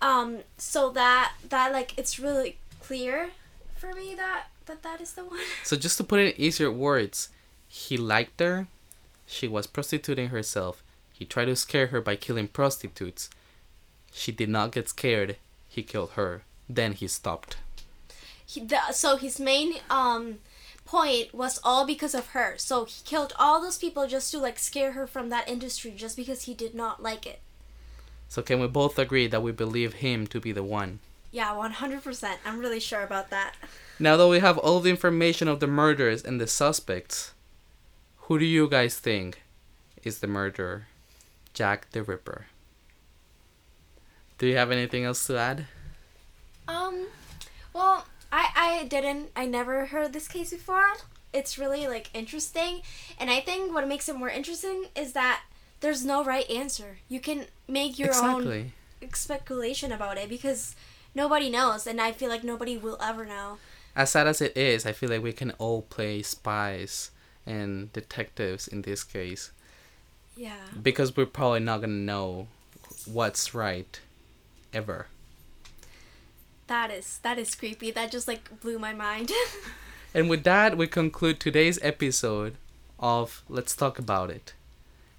Um, 0.00 0.38
so 0.58 0.90
that 0.90 1.34
that 1.48 1.72
like 1.72 1.96
it's 1.96 2.18
really 2.18 2.58
clear 2.80 3.30
for 3.76 3.92
me 3.94 4.16
that 4.16 4.46
that 4.66 4.82
that 4.82 5.00
is 5.00 5.12
the 5.12 5.24
one. 5.24 5.38
So 5.62 5.76
just 5.76 5.96
to 5.98 6.04
put 6.04 6.18
it 6.18 6.34
in 6.34 6.40
easier 6.40 6.72
words, 6.72 7.28
he 7.68 7.96
liked 7.96 8.40
her. 8.40 8.66
She 9.24 9.46
was 9.46 9.68
prostituting 9.68 10.28
herself 10.28 10.82
he 11.22 11.26
tried 11.26 11.44
to 11.44 11.54
scare 11.54 11.86
her 11.86 12.00
by 12.00 12.16
killing 12.16 12.48
prostitutes. 12.48 13.30
She 14.12 14.32
did 14.32 14.48
not 14.48 14.72
get 14.72 14.88
scared. 14.88 15.36
He 15.68 15.84
killed 15.84 16.10
her. 16.14 16.42
Then 16.68 16.94
he 16.94 17.06
stopped. 17.06 17.58
He, 18.44 18.58
the, 18.58 18.90
so 18.90 19.16
his 19.16 19.38
main 19.38 19.74
um 19.88 20.38
point 20.84 21.32
was 21.32 21.60
all 21.62 21.86
because 21.86 22.12
of 22.12 22.30
her. 22.30 22.54
So 22.58 22.86
he 22.86 23.04
killed 23.04 23.34
all 23.38 23.62
those 23.62 23.78
people 23.78 24.08
just 24.08 24.32
to 24.32 24.38
like 24.38 24.58
scare 24.58 24.92
her 24.92 25.06
from 25.06 25.28
that 25.28 25.48
industry 25.48 25.92
just 25.92 26.16
because 26.16 26.42
he 26.42 26.54
did 26.54 26.74
not 26.74 27.00
like 27.00 27.24
it. 27.24 27.38
So 28.28 28.42
can 28.42 28.58
we 28.58 28.66
both 28.66 28.98
agree 28.98 29.28
that 29.28 29.44
we 29.44 29.52
believe 29.52 29.94
him 29.94 30.26
to 30.26 30.40
be 30.40 30.50
the 30.50 30.64
one? 30.64 30.98
Yeah, 31.30 31.54
100%. 31.54 32.38
I'm 32.44 32.58
really 32.58 32.80
sure 32.80 33.02
about 33.04 33.30
that. 33.30 33.54
Now 34.00 34.16
that 34.16 34.26
we 34.26 34.40
have 34.40 34.58
all 34.58 34.80
the 34.80 34.90
information 34.90 35.46
of 35.46 35.60
the 35.60 35.68
murders 35.68 36.24
and 36.24 36.40
the 36.40 36.48
suspects, 36.48 37.32
who 38.22 38.40
do 38.40 38.44
you 38.44 38.68
guys 38.68 38.98
think 38.98 39.42
is 40.02 40.18
the 40.18 40.26
murderer? 40.26 40.88
Jack 41.54 41.90
the 41.90 42.02
Ripper. 42.02 42.46
Do 44.38 44.46
you 44.46 44.56
have 44.56 44.70
anything 44.70 45.04
else 45.04 45.26
to 45.26 45.38
add? 45.38 45.66
Um, 46.66 47.06
well, 47.72 48.06
I 48.32 48.50
I 48.82 48.84
didn't 48.86 49.30
I 49.36 49.46
never 49.46 49.86
heard 49.86 50.12
this 50.12 50.28
case 50.28 50.50
before. 50.50 50.94
It's 51.32 51.58
really 51.58 51.86
like 51.86 52.10
interesting, 52.12 52.82
and 53.18 53.30
I 53.30 53.40
think 53.40 53.72
what 53.72 53.86
makes 53.88 54.08
it 54.08 54.16
more 54.16 54.28
interesting 54.28 54.86
is 54.96 55.12
that 55.12 55.42
there's 55.80 56.04
no 56.04 56.24
right 56.24 56.48
answer. 56.50 56.98
You 57.08 57.20
can 57.20 57.46
make 57.68 57.98
your 57.98 58.08
exactly. 58.08 58.72
own 59.02 59.12
speculation 59.12 59.92
about 59.92 60.18
it 60.18 60.28
because 60.28 60.74
nobody 61.14 61.50
knows, 61.50 61.86
and 61.86 62.00
I 62.00 62.12
feel 62.12 62.28
like 62.28 62.44
nobody 62.44 62.76
will 62.76 62.98
ever 63.00 63.24
know. 63.24 63.58
As 63.94 64.10
sad 64.10 64.26
as 64.26 64.40
it 64.40 64.56
is, 64.56 64.86
I 64.86 64.92
feel 64.92 65.10
like 65.10 65.22
we 65.22 65.32
can 65.32 65.50
all 65.52 65.82
play 65.82 66.22
spies 66.22 67.10
and 67.44 67.92
detectives 67.92 68.68
in 68.68 68.82
this 68.82 69.04
case. 69.04 69.52
Yeah. 70.36 70.56
Because 70.80 71.16
we're 71.16 71.26
probably 71.26 71.60
not 71.60 71.80
gonna 71.80 71.94
know 71.94 72.48
what's 73.06 73.54
right 73.54 74.00
ever. 74.72 75.06
That 76.66 76.90
is 76.90 77.18
that 77.22 77.38
is 77.38 77.54
creepy. 77.54 77.90
That 77.90 78.10
just 78.10 78.28
like 78.28 78.60
blew 78.60 78.78
my 78.78 78.92
mind. 78.92 79.30
and 80.14 80.30
with 80.30 80.44
that 80.44 80.76
we 80.76 80.86
conclude 80.86 81.40
today's 81.40 81.78
episode 81.82 82.56
of 82.98 83.42
Let's 83.48 83.74
Talk 83.76 83.98
About 83.98 84.30
It. 84.30 84.54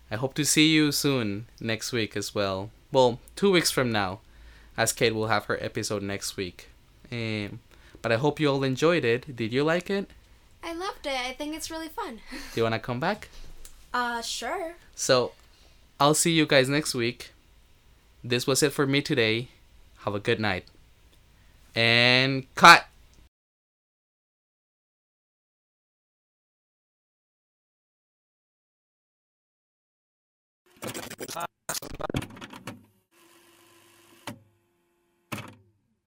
I 0.10 0.16
hope 0.16 0.34
to 0.36 0.46
see 0.46 0.74
you 0.74 0.92
soon 0.92 1.48
next 1.60 1.92
week 1.92 2.16
as 2.16 2.34
well. 2.34 2.70
Well, 2.92 3.20
two 3.36 3.52
weeks 3.52 3.72
from 3.72 3.92
now, 3.92 4.20
as 4.78 4.94
Kate 4.94 5.16
will 5.16 5.28
have 5.28 5.46
her 5.46 5.58
episode 5.62 6.04
next 6.04 6.38
week. 6.38 6.70
Um, 7.12 7.60
but 8.02 8.12
I 8.12 8.18
hope 8.18 8.40
you 8.40 8.50
all 8.50 8.64
enjoyed 8.64 9.04
it. 9.06 9.36
Did 9.36 9.52
you 9.52 9.64
like 9.64 9.90
it? 9.90 10.10
I 10.64 10.74
loved 10.74 11.06
it. 11.06 11.20
I 11.20 11.34
think 11.34 11.56
it's 11.56 11.72
really 11.72 11.90
fun. 11.90 12.20
Do 12.32 12.60
you 12.60 12.64
want 12.64 12.76
to 12.76 12.80
come 12.80 13.00
back? 13.00 13.28
Uh, 13.94 14.22
sure. 14.22 14.76
So, 14.96 15.34
I'll 16.00 16.14
see 16.14 16.32
you 16.32 16.46
guys 16.46 16.70
next 16.70 16.96
week. 16.96 17.32
This 18.24 18.48
was 18.48 18.64
it 18.64 18.74
for 18.74 18.88
me 18.88 19.02
today. 19.02 19.50
Have 20.00 20.16
a 20.16 20.20
good 20.20 20.40
night. 20.40 20.66
And 21.76 22.46
cut. 22.56 22.86